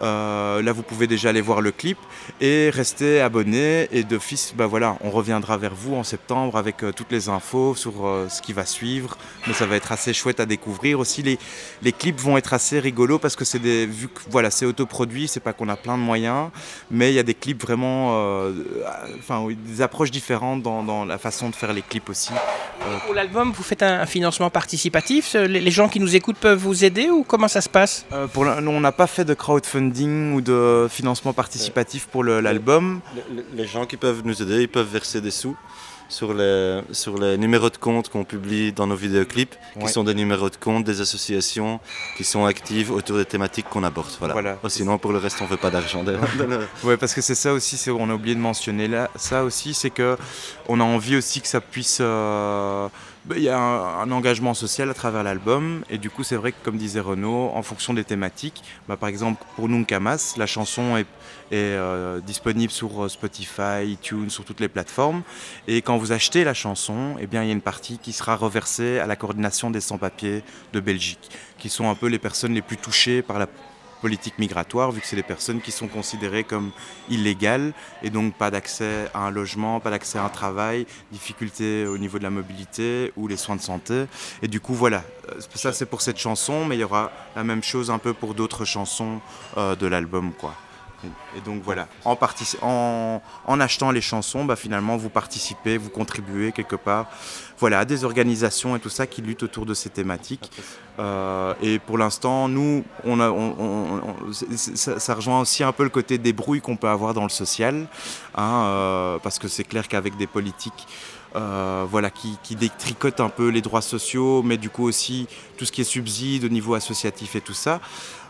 Euh, 0.03 0.63
là, 0.63 0.73
vous 0.73 0.83
pouvez 0.83 1.07
déjà 1.07 1.29
aller 1.31 1.41
voir 1.41 1.61
le 1.61 1.71
clip 1.73 1.99
et 2.41 2.71
rester 2.71 3.21
abonné. 3.21 3.89
Et 3.93 4.03
d'office, 4.05 4.55
bah 4.57 4.67
voilà, 4.67 4.97
on 5.03 5.11
reviendra 5.11 5.57
vers 5.57 5.75
vous 5.75 5.95
en 5.95 6.05
septembre 6.05 6.57
avec 6.57 6.77
toutes 6.97 7.11
les 7.13 7.29
infos 7.29 7.75
sur 7.75 7.93
ce 8.29 8.43
qui 8.43 8.53
va 8.53 8.65
suivre. 8.67 9.17
Mais 9.47 9.53
ça 9.53 9.67
va 9.67 9.77
être 9.77 9.93
assez 9.93 10.13
chouette 10.13 10.41
à 10.41 10.47
découvrir. 10.47 10.99
Aussi, 10.99 11.23
les, 11.23 11.39
les 11.83 11.93
clips 11.93 12.19
vont 12.21 12.37
être 12.37 12.53
assez 12.53 12.81
rigolos 12.81 13.19
parce 13.19 13.37
que 13.37 13.45
c'est 13.45 13.59
des, 13.59 13.87
vu 13.87 14.09
que 14.09 14.21
voilà, 14.31 14.51
c'est 14.51 14.67
autoproduit, 14.85 15.29
c'est 15.29 15.41
pas 15.41 15.53
qu'on 15.53 15.69
a 15.69 15.77
plein 15.77 15.97
de 15.97 16.03
moyens, 16.03 16.51
mais 16.91 17.11
il 17.11 17.15
y 17.15 17.19
a 17.19 17.23
des 17.23 17.35
clips 17.35 17.61
vraiment, 17.61 18.11
euh, 18.13 18.53
enfin, 19.19 19.47
des 19.67 19.81
approches 19.83 20.11
différentes 20.11 20.63
dans, 20.63 20.83
dans 20.83 21.05
la 21.05 21.19
façon 21.19 21.49
de 21.51 21.55
faire 21.55 21.73
les 21.73 21.83
clips 21.83 22.09
aussi. 22.09 22.31
Pour 23.07 23.15
l'album, 23.15 23.53
vous 23.53 23.63
faites 23.63 23.83
un, 23.83 24.05
financement 24.07 24.51
participatif. 24.51 25.35
Les, 25.35 25.71
gens 25.71 25.89
qui 25.89 26.01
nous 26.01 26.15
écoutent 26.15 26.37
peuvent 26.37 26.59
vous 26.59 26.85
aider 26.85 27.09
ou 27.11 27.25
comment 27.25 27.49
ça 27.49 27.61
se 27.63 27.69
passe? 27.69 28.05
Euh, 28.13 28.27
pour 28.27 28.45
la- 28.45 28.61
nous, 28.61 28.71
on 28.71 28.81
n'a 28.81 28.93
pas 28.93 29.07
fait 29.07 29.25
de 29.25 29.33
crowdfunding 29.35 30.35
ou 30.35 30.41
de 30.43 30.87
financement 30.91 31.33
participatif 31.33 32.07
pour 32.07 32.23
l'album. 32.25 33.01
Le- 33.15 33.37
le- 33.37 33.45
Les 33.57 33.67
gens 33.67 33.87
qui 33.87 33.97
peuvent 33.97 34.21
nous 34.25 34.43
aider, 34.43 34.63
ils 34.63 34.69
peuvent 34.69 34.91
verser 34.93 35.21
des 35.21 35.31
sous 35.31 35.57
sur 36.09 36.35
les, 36.35 36.81
sur 36.93 37.19
les 37.19 37.37
numéros 37.39 37.71
de 37.71 37.77
compte 37.77 38.09
qu'on 38.09 38.25
publie 38.25 38.73
dans 38.73 38.87
nos 38.87 38.95
vidéoclips, 38.97 39.55
qui 39.79 39.85
Ouais. 39.85 39.89
sont 39.91 40.05
des 40.05 40.15
numéros 40.15 40.51
de 40.51 40.57
compte 40.57 40.85
des 40.85 41.01
associations 41.01 41.81
qui 42.17 42.25
sont 42.25 42.45
actives 42.45 42.91
autour 42.93 43.17
des 43.17 43.25
thématiques 43.25 43.69
qu'on 43.69 43.83
aborde. 43.85 44.09
Voilà. 44.19 44.35
Voilà. 44.35 44.59
Oh, 44.63 44.69
sinon, 44.69 44.99
pour 44.99 45.13
le 45.13 45.19
reste, 45.19 45.39
on 45.41 45.45
ne 45.45 45.49
veut 45.51 45.57
pas 45.57 45.71
d'argent. 45.71 46.05
Ouais, 46.85 46.97
parce 46.97 47.15
que 47.15 47.21
c'est 47.21 47.35
ça 47.35 47.53
aussi, 47.53 47.77
c'est- 47.77 47.91
on 47.91 48.09
a 48.11 48.15
oublié 48.15 48.35
de 48.35 48.41
mentionner 48.41 48.87
là, 48.89 49.11
ça 49.17 49.45
aussi, 49.45 49.75
c'est 49.75 49.91
que 49.91 50.17
on 50.69 50.79
a 50.81 50.85
envie 50.85 51.17
aussi 51.17 51.41
que 51.41 51.49
ça 51.49 51.61
puisse. 51.61 51.99
euh, 52.01 52.89
Il 53.31 53.43
y 53.43 53.49
a 53.49 53.59
un, 53.59 54.11
engagement 54.11 54.53
social 54.53 54.91
à 54.91 54.95
travers 54.95 55.23
l'album, 55.23 55.83
et 55.89 55.97
du 55.97 56.11
coup, 56.11 56.23
c'est 56.23 56.37
vrai 56.37 56.53
que, 56.53 56.63
comme 56.63 56.77
disait 56.77 57.01
Renaud, 57.01 57.53
en 57.55 57.63
fonction 57.63 57.95
des 57.95 58.05
thématiques, 58.05 58.63
bah, 58.87 58.99
par 58.99 59.09
exemple, 59.09 59.43
pour 59.57 59.67
Nuncamas, 59.67 60.35
la 60.37 60.45
chanson 60.47 60.99
est, 60.99 61.07
est, 61.51 61.73
euh, 61.73 62.21
disponible 62.21 62.71
sur 62.71 63.05
euh, 63.05 63.09
Spotify, 63.09 63.87
iTunes, 63.87 64.29
sur 64.29 64.45
toutes 64.45 64.61
les 64.61 64.69
plateformes. 64.69 65.23
Et 65.67 65.81
quand 65.81 65.97
vous 65.97 66.13
achetez 66.13 66.45
la 66.45 66.53
chanson, 66.53 67.17
eh 67.19 67.27
bien, 67.27 67.43
il 67.43 67.47
y 67.47 67.51
a 67.51 67.55
une 67.55 67.63
partie 67.63 67.97
qui 67.97 68.13
sera 68.13 68.37
reversée 68.37 68.99
à 68.99 69.07
la 69.07 69.17
coordination 69.17 69.71
des 69.71 69.81
sans-papiers 69.81 70.43
de 70.75 70.81
Belgique, 70.81 71.31
qui 71.59 71.71
sont 71.71 71.89
un 71.89 71.95
peu 71.95 72.09
les 72.09 72.19
personnes 72.19 72.53
les 72.53 72.63
plus 72.63 72.77
touchées 72.77 73.23
par 73.23 73.39
la 73.39 73.47
politique 74.07 74.39
migratoire, 74.39 74.89
vu 74.95 75.01
que 75.01 75.07
c'est 75.11 75.21
des 75.25 75.31
personnes 75.35 75.61
qui 75.67 75.73
sont 75.81 75.89
considérées 75.99 76.45
comme 76.53 76.69
illégales 77.09 77.73
et 78.05 78.11
donc 78.17 78.27
pas 78.43 78.51
d'accès 78.55 78.95
à 79.15 79.21
un 79.29 79.31
logement, 79.31 79.81
pas 79.81 79.93
d'accès 79.95 80.19
à 80.19 80.25
un 80.25 80.35
travail, 80.41 80.79
difficultés 81.19 81.87
au 81.95 81.99
niveau 82.05 82.19
de 82.21 82.27
la 82.29 82.35
mobilité 82.39 83.13
ou 83.17 83.23
les 83.33 83.39
soins 83.45 83.57
de 83.57 83.67
santé. 83.73 83.97
Et 84.43 84.49
du 84.55 84.61
coup, 84.61 84.75
voilà, 84.85 85.03
Euh, 85.29 85.41
ça 85.55 85.73
c'est 85.73 85.87
pour 85.87 86.01
cette 86.07 86.19
chanson, 86.19 86.65
mais 86.67 86.77
il 86.77 86.81
y 86.81 86.85
aura 86.85 87.11
la 87.37 87.45
même 87.45 87.63
chose 87.63 87.91
un 87.91 87.99
peu 87.99 88.13
pour 88.13 88.35
d'autres 88.35 88.65
chansons 88.65 89.21
euh, 89.57 89.77
de 89.77 89.87
l'album, 89.87 90.33
quoi. 90.33 90.55
Et, 91.05 91.39
et 91.39 91.41
donc 91.43 91.63
voilà, 91.63 91.87
en, 92.05 92.15
partici- 92.17 92.57
en, 92.63 93.21
en 93.47 93.61
achetant 93.61 93.91
les 93.91 94.01
chansons, 94.01 94.45
bah, 94.45 94.57
finalement 94.57 94.97
vous 94.97 95.11
participez, 95.11 95.77
vous 95.79 95.91
contribuez 95.91 96.53
quelque 96.53 96.77
part 96.77 97.07
voilà, 97.59 97.79
à 97.81 97.85
des 97.85 98.05
organisations 98.05 98.75
et 98.77 98.81
tout 98.81 98.89
ça 98.89 99.07
qui 99.07 99.23
luttent 99.23 99.45
autour 99.45 99.65
de 99.67 99.75
ces 99.75 99.89
thématiques. 99.91 100.51
Euh, 100.99 101.55
et 101.63 101.79
pour 101.79 101.99
l'instant, 101.99 102.49
nous, 102.49 102.85
on 103.05 103.21
a, 103.21 103.31
on- 103.31 103.55
on- 103.59 104.01
on- 104.29 104.33
c'est- 104.33 104.57
c'est- 104.57 104.77
ça, 104.77 104.99
ça 104.99 105.15
rejoint 105.15 105.41
aussi 105.41 105.63
un 105.63 105.73
peu 105.73 105.83
le 105.85 105.89
côté 105.89 106.19
débrouille 106.19 106.61
qu'on 106.61 106.77
peut 106.77 106.89
avoir 106.89 107.15
dans 107.15 107.23
le 107.23 107.29
social, 107.29 107.87
hein, 108.37 108.63
euh, 108.67 109.19
parce 109.21 109.39
que 109.39 109.49
c'est 109.49 109.65
clair 109.65 109.87
qu'avec 109.89 110.17
des 110.17 110.27
politiques 110.27 110.87
euh, 111.37 111.85
voilà, 111.91 112.11
qui, 112.11 112.39
qui 112.45 112.55
détricotent 112.55 113.19
un 113.19 113.29
peu 113.29 113.49
les 113.49 113.61
droits 113.61 113.83
sociaux, 113.83 114.43
mais 114.45 114.57
du 114.57 114.71
coup 114.71 114.85
aussi 114.85 115.27
tout 115.57 115.65
ce 115.65 115.73
qui 115.73 115.81
est 115.81 115.85
subside 115.85 116.45
au 116.45 116.49
niveau 116.49 116.75
associatif 116.75 117.35
et 117.35 117.41
tout 117.41 117.55
ça, 117.55 117.81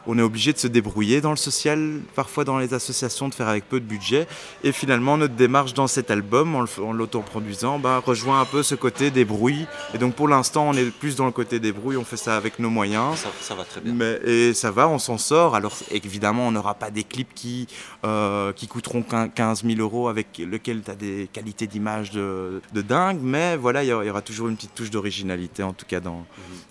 on 0.07 0.19
est 0.19 0.23
obligé 0.23 0.53
de 0.53 0.59
se 0.59 0.67
débrouiller 0.67 1.21
dans 1.21 1.31
le 1.31 1.37
social, 1.37 2.01
parfois 2.15 2.45
dans 2.45 2.59
les 2.59 2.75
associations, 2.75 3.29
de 3.29 3.35
faire 3.35 3.49
avec 3.49 3.69
peu 3.69 3.81
de 3.81 3.85
budget. 3.87 4.27
Et 4.63 4.73
finalement, 4.73 5.17
notre 5.17 5.35
démarche 5.35 5.75
dans 5.75 5.87
cet 5.87 6.11
album, 6.11 6.55
en 6.57 6.93
l'autoproduisant, 6.93 7.79
bah, 7.79 8.03
rejoint 8.05 8.41
un 8.41 8.45
peu 8.45 8.63
ce 8.63 8.75
côté 8.75 9.11
débrouille. 9.11 9.67
Et 9.95 9.99
donc 9.99 10.15
pour 10.15 10.29
l'instant, 10.29 10.69
on 10.69 10.75
est 10.75 10.91
plus 10.91 11.17
dans 11.17 11.27
le 11.27 11.33
côté 11.33 11.59
débrouille, 11.61 11.97
on 11.97 12.05
fait 12.05 12.17
ça 12.17 12.37
avec 12.37 12.59
nos 12.59 12.71
moyens. 12.71 13.17
ça, 13.19 13.29
ça 13.41 13.55
va 13.55 13.65
très 13.65 13.81
bien. 13.81 13.93
Mais, 13.95 14.21
et 14.25 14.55
ça 14.55 14.71
va, 14.71 14.89
on 14.89 14.99
s'en 14.99 15.19
sort. 15.19 15.55
Alors 15.55 15.73
évidemment, 15.91 16.49
on 16.49 16.53
n'aura 16.53 16.75
pas 16.75 16.91
des 16.91 17.05
clips 17.05 17.35
qui, 17.35 17.67
euh, 18.05 18.53
qui 18.53 18.67
coûteront 18.69 19.03
quin- 19.03 19.29
15 19.29 19.65
000 19.65 19.81
euros 19.81 20.09
avec 20.09 20.39
lequel 20.39 20.83
tu 20.83 20.91
as 20.91 20.95
des 20.95 21.29
qualités 21.33 21.67
d'image 21.67 22.11
de, 22.11 22.61
de 22.73 22.83
dingue. 22.83 23.19
Mais 23.23 23.57
voilà, 23.57 23.83
il 23.85 23.89
y, 23.89 23.93
aura- 23.93 24.23
toujours 24.23 24.49
une 24.49 24.57
petite 24.57 24.75
touche 24.75 24.91
d'originalité, 24.91 25.63
en 25.63 25.73
tout 25.73 25.87
cas 25.87 26.01
dans, 26.01 26.25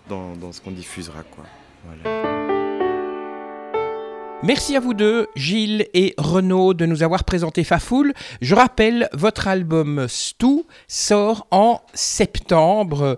dans, 0.10 0.36
dans 0.36 0.52
ce 0.52 0.62
qu'on 0.62 0.72
diffusera. 0.72 1.24
Quoi. 1.24 1.46
Voilà. 1.86 2.43
Merci 4.46 4.76
à 4.76 4.82
vous 4.82 4.94
deux, 4.94 5.30
Gilles 5.38 5.88
et 5.94 6.14
Renaud, 6.18 6.74
de 6.74 6.86
nous 6.86 7.02
avoir 7.02 7.24
présenté 7.24 7.64
Fafoul. 7.64 8.14
Je 8.42 8.56
rappelle, 8.56 9.08
votre 9.14 9.48
album 9.48 10.06
Stu 10.10 10.64
sort 10.90 11.48
en 11.50 11.80
septembre. 11.94 13.18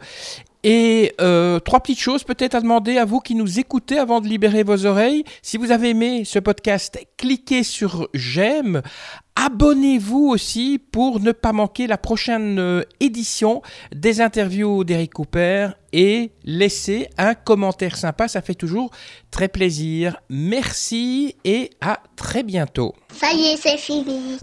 Et 0.68 1.14
euh, 1.22 1.60
trois 1.60 1.80
petites 1.80 2.00
choses 2.00 2.24
peut-être 2.24 2.56
à 2.56 2.60
demander 2.60 2.98
à 2.98 3.06
vous 3.06 3.20
qui 3.20 3.36
nous 3.36 3.60
écoutez 3.60 4.00
avant 4.00 4.20
de 4.20 4.28
libérer 4.28 4.64
vos 4.64 4.88
oreilles. 4.88 5.24
Si 5.44 5.58
vous 5.58 5.72
avez 5.72 5.92
aimé 5.92 6.24
ce 6.26 6.40
podcast, 6.40 6.98
cliquez 7.18 7.62
sur 7.62 8.10
j'aime. 8.16 8.82
Abonnez-vous 9.36 10.28
aussi 10.28 10.82
pour 10.92 11.20
ne 11.20 11.34
pas 11.34 11.54
manquer 11.54 11.86
la 11.86 12.00
prochaine 12.00 12.58
euh, 12.58 12.82
édition 13.00 13.62
des 13.94 14.22
interviews 14.22 14.84
d'Eric 14.84 15.14
Cooper 15.14 15.70
et 15.94 16.32
laissez 16.44 17.10
un 17.20 17.36
commentaire 17.36 17.96
sympa, 17.96 18.28
ça 18.28 18.42
fait 18.42 18.56
toujours 18.56 18.90
très 19.30 19.50
plaisir. 19.50 20.18
Merci 20.30 21.36
et 21.44 21.70
à 21.80 22.00
très 22.16 22.42
bientôt. 22.42 22.96
Ça 23.14 23.32
y 23.34 23.54
est, 23.54 23.58
c'est 23.58 23.78
fini. 23.78 24.40